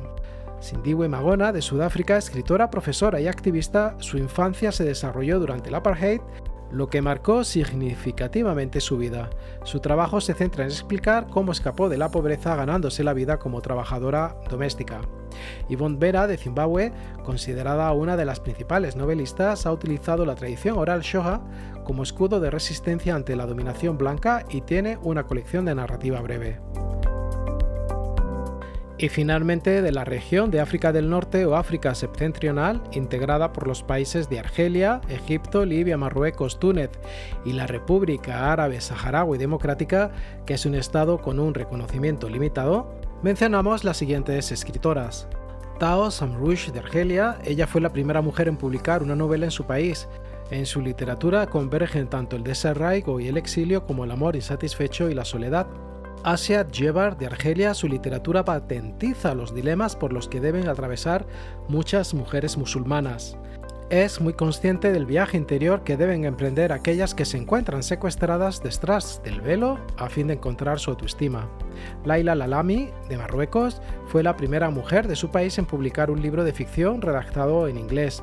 Sindiwe 0.61 1.09
Magona, 1.09 1.53
de 1.53 1.61
Sudáfrica, 1.61 2.17
escritora, 2.17 2.71
profesora 2.71 3.21
y 3.21 3.27
activista, 3.29 3.97
su 3.99 4.17
infancia 4.17 4.73
se 4.73 4.85
desarrolló 4.85 5.39
durante 5.39 5.69
el 5.69 5.75
apartheid 5.75 6.21
lo 6.75 6.89
que 6.89 7.03
marcó 7.03 7.45
significativamente 7.45 8.81
su 8.81 8.99
vida. 8.99 9.31
Su 9.63 9.81
trabajo 9.81 10.21
se 10.21 10.35
centra 10.35 10.65
en 10.65 10.71
explicar 10.71 11.29
cómo 11.29 11.53
escapó 11.53 11.89
de 11.89 11.99
la 11.99 12.11
pobreza 12.11 12.57
ganándose 12.57 13.05
la 13.05 13.13
vida 13.13 13.39
como 13.39 13.63
trabajadora 13.63 14.37
doméstica. 14.51 15.01
Yvonne 15.69 15.99
Vera, 15.99 16.27
de 16.27 16.37
Zimbabue, 16.37 16.93
considerada 17.25 17.91
una 17.93 18.17
de 18.17 18.25
las 18.25 18.41
principales 18.41 18.97
novelistas, 18.97 19.67
ha 19.67 19.73
utilizado 19.73 20.27
la 20.27 20.35
tradición 20.35 20.77
oral 20.77 21.03
Shoha 21.03 21.43
como 21.85 22.03
escudo 22.03 22.41
de 22.41 22.51
resistencia 22.51 23.15
ante 23.15 23.37
la 23.37 23.47
dominación 23.47 23.97
blanca 23.97 24.45
y 24.51 24.63
tiene 24.63 24.99
una 25.03 25.25
colección 25.25 25.65
de 25.65 25.75
narrativa 25.75 26.21
breve 26.21 26.61
y 29.05 29.11
finalmente 29.11 29.83
de 29.83 29.93
la 29.93 30.07
región 30.07 30.51
de 30.51 30.61
África 30.61 30.91
del 30.91 31.11
Norte 31.11 31.45
o 31.45 31.57
África 31.57 31.95
septentrional, 31.95 32.83
integrada 32.93 33.53
por 33.53 33.67
los 33.69 33.83
países 33.83 34.31
de 34.31 34.39
Argelia, 34.39 35.03
Egipto, 35.11 35.67
Libia, 35.67 35.99
Marruecos, 35.99 36.59
Túnez 36.59 36.91
y 37.45 37.53
la 37.53 37.67
República 37.67 38.51
Árabe 38.51 38.81
Saharaui 38.81 39.37
Democrática, 39.37 40.11
que 40.47 40.55
es 40.55 40.65
un 40.65 40.75
estado 40.75 41.19
con 41.19 41.39
un 41.39 41.53
reconocimiento 41.53 42.31
limitado, 42.31 42.99
mencionamos 43.23 43.85
las 43.85 43.99
siguientes 43.99 44.51
escritoras. 44.51 45.29
Tao 45.79 46.11
Samrouche 46.11 46.73
de 46.73 46.79
Argelia, 46.79 47.37
ella 47.45 47.67
fue 47.67 47.83
la 47.83 47.93
primera 47.93 48.23
mujer 48.23 48.49
en 48.49 48.57
publicar 48.57 49.03
una 49.03 49.17
novela 49.17 49.45
en 49.45 49.51
su 49.51 49.67
país. 49.67 50.09
En 50.51 50.65
su 50.65 50.81
literatura 50.81 51.47
convergen 51.47 52.09
tanto 52.09 52.37
el 52.37 52.43
desarraigo 52.43 53.21
y 53.21 53.29
el 53.29 53.37
exilio 53.37 53.85
como 53.85 54.05
el 54.05 54.13
amor 54.13 54.35
insatisfecho 54.35 55.11
y 55.11 55.15
la 55.15 55.27
soledad. 55.27 55.67
Asia 56.25 56.65
Djebar 56.65 57.19
de 57.19 57.27
Argelia, 57.27 57.75
su 57.75 57.87
literatura 57.87 58.47
patentiza 58.47 59.35
los 59.35 59.55
dilemas 59.55 59.95
por 59.95 60.11
los 60.11 60.27
que 60.27 60.41
deben 60.41 60.69
atravesar 60.69 61.27
muchas 61.69 62.15
mujeres 62.15 62.57
musulmanas. 62.57 63.37
Es 63.91 64.23
muy 64.23 64.33
consciente 64.33 64.91
del 64.91 65.05
viaje 65.05 65.37
interior 65.37 65.85
que 65.85 65.99
deben 65.99 66.25
emprender 66.25 66.73
aquellas 66.73 67.15
que 67.15 67.27
se 67.27 67.37
encuentran 67.37 67.83
secuestradas 67.83 68.63
detrás 68.63 69.21
del 69.23 69.43
velo 69.43 69.79
a 69.99 70.09
fin 70.09 70.29
de 70.29 70.35
encontrar 70.35 70.81
su 70.81 70.93
autoestima. 70.93 71.47
Laila 72.07 72.35
Lalami, 72.35 72.89
de 73.11 73.19
Marruecos, 73.19 73.83
fue 74.07 74.23
la 74.23 74.35
primera 74.35 74.71
mujer 74.71 75.07
de 75.07 75.17
su 75.17 75.31
país 75.31 75.59
en 75.59 75.67
publicar 75.67 76.11
un 76.11 76.23
libro 76.23 76.43
de 76.43 76.55
ficción 76.55 77.03
redactado 77.03 77.69
en 77.69 77.77
inglés, 77.77 78.23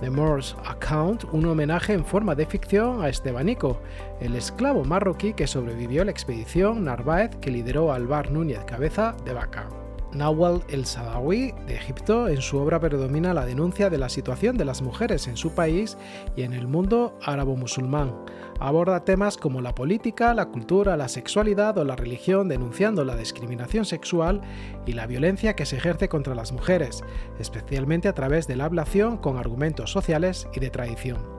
The 0.00 0.10
Morse 0.10 0.54
Account, 0.64 1.24
un 1.32 1.46
homenaje 1.46 1.92
en 1.92 2.04
forma 2.04 2.34
de 2.34 2.46
ficción 2.46 3.02
a 3.02 3.08
Estebanico, 3.08 3.80
el 4.20 4.36
esclavo 4.36 4.84
marroquí 4.84 5.32
que 5.32 5.46
sobrevivió 5.46 6.02
a 6.02 6.04
la 6.04 6.10
expedición 6.10 6.84
Narváez 6.84 7.34
que 7.36 7.50
lideró 7.50 7.92
Alvar 7.92 8.30
Núñez 8.30 8.64
Cabeza 8.64 9.16
de 9.24 9.32
Vaca. 9.32 9.68
Nawal 10.12 10.62
el 10.68 10.86
Sadawi, 10.86 11.52
de 11.66 11.74
Egipto, 11.74 12.28
en 12.28 12.40
su 12.40 12.58
obra 12.58 12.80
predomina 12.80 13.34
la 13.34 13.44
denuncia 13.44 13.90
de 13.90 13.98
la 13.98 14.08
situación 14.08 14.56
de 14.56 14.64
las 14.64 14.82
mujeres 14.82 15.28
en 15.28 15.36
su 15.36 15.50
país 15.50 15.98
y 16.36 16.42
en 16.42 16.52
el 16.52 16.66
mundo 16.66 17.18
árabo-musulmán 17.22 18.14
Aborda 18.60 19.04
temas 19.04 19.36
como 19.36 19.60
la 19.60 19.74
política, 19.74 20.34
la 20.34 20.46
cultura, 20.46 20.96
la 20.96 21.08
sexualidad 21.08 21.78
o 21.78 21.84
la 21.84 21.94
religión, 21.94 22.48
denunciando 22.48 23.04
la 23.04 23.14
discriminación 23.14 23.84
sexual 23.84 24.40
y 24.84 24.94
la 24.94 25.06
violencia 25.06 25.54
que 25.54 25.64
se 25.64 25.76
ejerce 25.76 26.08
contra 26.08 26.34
las 26.34 26.50
mujeres, 26.50 27.04
especialmente 27.38 28.08
a 28.08 28.14
través 28.14 28.48
de 28.48 28.56
la 28.56 28.64
ablación 28.64 29.16
con 29.18 29.36
argumentos 29.36 29.92
sociales 29.92 30.48
y 30.52 30.60
de 30.60 30.70
tradición. 30.70 31.37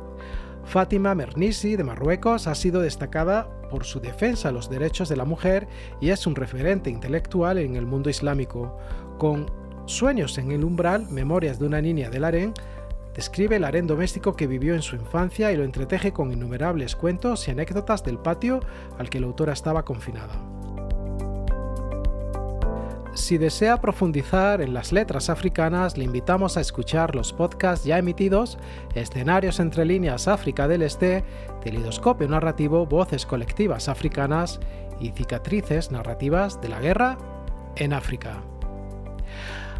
Fátima 0.66 1.16
Mernisi 1.16 1.76
de 1.76 1.84
Marruecos 1.84 2.47
ha 2.47 2.55
sido 2.55 2.82
destacada 2.82 3.49
por 3.70 3.86
su 3.86 3.99
defensa 3.99 4.49
a 4.49 4.51
los 4.51 4.70
derechos 4.70 5.10
de 5.10 5.16
la 5.16 5.26
mujer 5.26 5.68
y 6.01 6.10
es 6.10 6.28
un 6.28 6.36
referente 6.36 6.89
intelectual 6.89 7.57
en 7.57 7.76
el 7.76 7.86
mundo 7.86 8.10
islámico. 8.10 8.78
Con 9.18 9.45
Sueños 9.86 10.38
en 10.38 10.51
el 10.51 10.64
umbral, 10.64 11.07
Memorias 11.10 11.57
de 11.57 11.66
una 11.66 11.82
niña 11.82 12.10
del 12.10 12.24
harén, 12.24 12.53
Describe 13.20 13.57
el 13.57 13.66
harén 13.66 13.86
doméstico 13.86 14.36
que 14.36 14.47
vivió 14.47 14.76
en 14.76 14.82
su 14.82 14.95
infancia 14.95 15.51
y 15.51 15.57
lo 15.57 15.66
entreteje 15.66 16.14
con 16.14 16.32
innumerables 16.32 16.95
cuentos 16.95 17.47
y 17.47 17.51
anécdotas 17.51 18.03
del 18.03 18.18
patio 18.18 18.62
al 18.97 19.10
que 19.10 19.20
la 19.20 19.28
autora 19.28 19.51
estaba 19.51 19.84
confinada. 19.84 20.49
Si 23.16 23.38
desea 23.38 23.82
profundizar 23.82 24.62
en 24.62 24.74
las 24.74 24.91
letras 24.91 25.30
africanas, 25.30 25.97
le 25.97 26.03
invitamos 26.03 26.57
a 26.57 26.62
escuchar 26.62 27.16
los 27.16 27.34
podcasts 27.34 27.86
ya 27.86 27.97
emitidos, 27.97 28.57
Escenarios 28.93 29.60
entre 29.60 29.86
líneas 29.86 30.28
África 30.28 30.68
del 30.68 30.84
Este, 30.84 31.24
Telidoscopio 31.62 32.28
narrativo, 32.28 32.86
Voces 32.86 33.26
colectivas 33.26 33.89
africanas 33.89 34.60
y 34.99 35.10
Cicatrices 35.10 35.91
narrativas 35.91 36.62
de 36.62 36.70
la 36.70 36.80
guerra 36.80 37.18
en 37.76 37.93
África. 37.93 38.41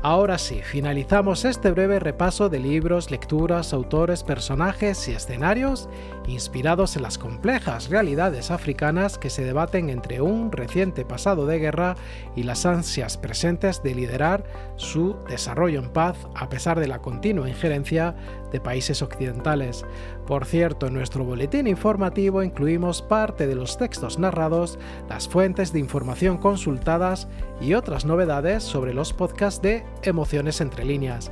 Ahora 0.02 0.38
sí, 0.38 0.62
finalizamos 0.64 1.44
este 1.44 1.72
breve 1.72 2.00
repaso 2.00 2.48
de 2.48 2.60
libros, 2.60 3.12
lecturas, 3.12 3.74
autores, 3.74 4.24
personajes 4.24 5.06
y 5.10 5.12
escenarios 5.12 5.90
inspirados 6.30 6.96
en 6.96 7.02
las 7.02 7.18
complejas 7.18 7.90
realidades 7.90 8.52
africanas 8.52 9.18
que 9.18 9.30
se 9.30 9.44
debaten 9.44 9.90
entre 9.90 10.22
un 10.22 10.52
reciente 10.52 11.06
pasado 11.06 11.46
de 11.46 11.60
guerra 11.60 11.96
y 12.36 12.44
las 12.44 12.66
ansias 12.66 13.18
presentes 13.18 13.84
de 13.84 13.96
liderar 13.96 14.44
su 14.76 15.16
desarrollo 15.28 15.80
en 15.80 15.90
paz 15.90 16.18
a 16.36 16.50
pesar 16.50 16.80
de 16.80 16.88
la 16.88 17.00
continua 17.00 17.50
injerencia 17.50 18.16
de 18.52 18.60
países 18.60 19.02
occidentales. 19.02 19.86
Por 20.26 20.46
cierto, 20.46 20.88
en 20.88 20.94
nuestro 20.94 21.24
boletín 21.24 21.68
informativo 21.68 22.44
incluimos 22.44 23.02
parte 23.02 23.48
de 23.48 23.56
los 23.56 23.78
textos 23.78 24.20
narrados, 24.20 24.80
las 25.10 25.28
fuentes 25.28 25.74
de 25.74 25.80
información 25.80 26.38
consultadas 26.38 27.28
y 27.62 27.74
otras 27.74 28.06
novedades 28.06 28.64
sobre 28.64 28.94
los 28.94 29.14
podcasts 29.14 29.62
de 29.62 29.84
Emociones 30.04 30.62
entre 30.62 30.86
líneas. 30.86 31.32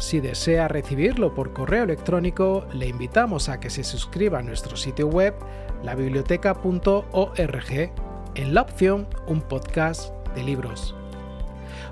Si 0.00 0.18
desea 0.18 0.66
recibirlo 0.66 1.34
por 1.34 1.52
correo 1.52 1.84
electrónico, 1.84 2.64
le 2.72 2.88
invitamos 2.88 3.50
a 3.50 3.60
que 3.60 3.68
se 3.68 3.84
suscriba 3.84 4.38
a 4.38 4.42
nuestro 4.42 4.78
sitio 4.78 5.06
web, 5.06 5.34
labiblioteca.org, 5.84 7.92
en 8.34 8.54
la 8.54 8.62
opción 8.62 9.06
Un 9.26 9.42
podcast 9.42 10.14
de 10.34 10.42
libros. 10.42 10.94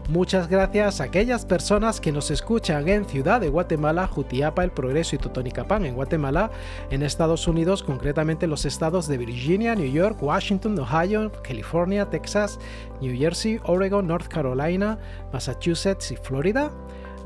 Muchas 0.09 0.49
gracias 0.49 1.03
a 1.03 1.05
aquellas 1.05 1.45
personas 1.45 2.01
que 2.01 2.13
nos 2.13 2.31
escuchan 2.31 2.89
en 2.89 3.05
Ciudad 3.05 3.43
de 3.43 3.51
Guatemala, 3.51 4.07
Jutiapa, 4.07 4.65
El 4.65 4.71
Progreso 4.71 5.17
y 5.17 5.19
Totonicapán 5.19 5.85
en 5.85 5.95
Guatemala, 5.95 6.51
en 6.91 7.03
Estados 7.03 7.47
Unidos, 7.47 7.83
concretamente 7.83 8.47
los 8.47 8.65
estados 8.65 9.07
de 9.07 9.19
Virginia, 9.19 9.75
New 9.75 9.93
York, 9.93 10.17
Washington, 10.23 10.79
Ohio, 10.79 11.31
California, 11.43 12.07
Texas, 12.07 12.59
New 13.03 13.15
Jersey, 13.19 13.61
Oregon, 13.65 14.07
North 14.07 14.29
Carolina, 14.29 14.99
Massachusetts 15.31 16.11
y 16.11 16.17
Florida. 16.17 16.73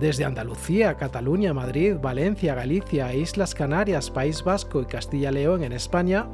Desde 0.02 0.24
Andalucía, 0.24 0.96
Cataluña, 0.96 1.54
Madrid, 1.54 1.94
Valencia, 2.02 2.56
Galicia, 2.56 3.14
Islas 3.14 3.54
Canarias, 3.54 4.10
País 4.10 4.42
Vasco 4.42 4.82
y 4.82 4.86
Castilla-León 4.86 5.62
en 5.62 5.70
España, 5.70 6.26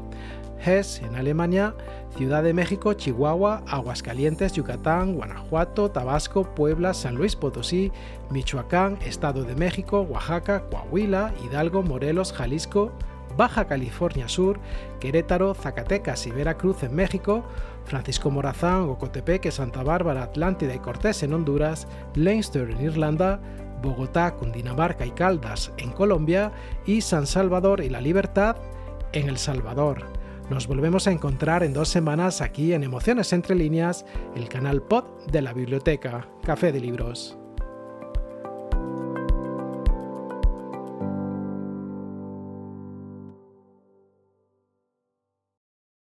Hesse 0.64 1.03
en 1.03 1.14
Alemania, 1.16 1.75
Ciudad 2.16 2.43
de 2.43 2.55
México, 2.55 2.95
Chihuahua, 2.95 3.62
Aguascalientes, 3.66 4.55
Yucatán, 4.55 5.16
Guanajuato, 5.16 5.91
Tabasco, 5.91 6.45
Puebla, 6.55 6.95
San 6.95 7.16
Luis 7.16 7.37
Potosí, 7.37 7.93
Michoacán, 8.31 8.97
Estado 9.05 9.45
de 9.45 9.55
México, 9.55 10.01
Oaxaca, 10.01 10.64
Coahuila, 10.71 11.35
Hidalgo, 11.45 11.83
Morelos, 11.83 12.33
Jalisco, 12.33 12.91
Baja 13.37 13.66
California 13.66 14.29
Sur, 14.29 14.59
Querétaro, 14.99 15.53
Zacatecas 15.53 16.27
y 16.27 16.31
Veracruz 16.31 16.83
en 16.85 16.95
México, 16.95 17.45
Francisco 17.89 18.30
Morazán, 18.30 18.82
Ocotepeque, 18.82 19.51
Santa 19.51 19.82
Bárbara, 19.82 20.22
Atlántida 20.22 20.74
y 20.74 20.78
Cortés 20.78 21.22
en 21.22 21.32
Honduras, 21.32 21.89
Leinster 22.14 22.70
en 22.70 22.80
Irlanda, 22.80 23.41
Bogotá, 23.82 24.34
Cundinamarca 24.34 25.07
y 25.07 25.11
Caldas 25.11 25.72
en 25.78 25.91
Colombia 25.91 26.53
y 26.86 27.01
San 27.01 27.26
Salvador 27.26 27.80
y 27.80 27.89
La 27.89 28.01
Libertad 28.01 28.57
en 29.12 29.28
El 29.28 29.39
Salvador. 29.39 30.05
Nos 30.51 30.66
volvemos 30.66 31.07
a 31.07 31.12
encontrar 31.12 31.62
en 31.62 31.72
dos 31.72 31.89
semanas 31.89 32.41
aquí 32.41 32.72
en 32.72 32.82
Emociones 32.82 33.32
entre 33.32 33.55
líneas, 33.55 34.05
el 34.34 34.49
canal 34.49 34.82
pod 34.82 35.05
de 35.30 35.43
la 35.43 35.53
biblioteca 35.53 36.26
Café 36.43 36.72
de 36.72 36.80
Libros. 36.80 37.38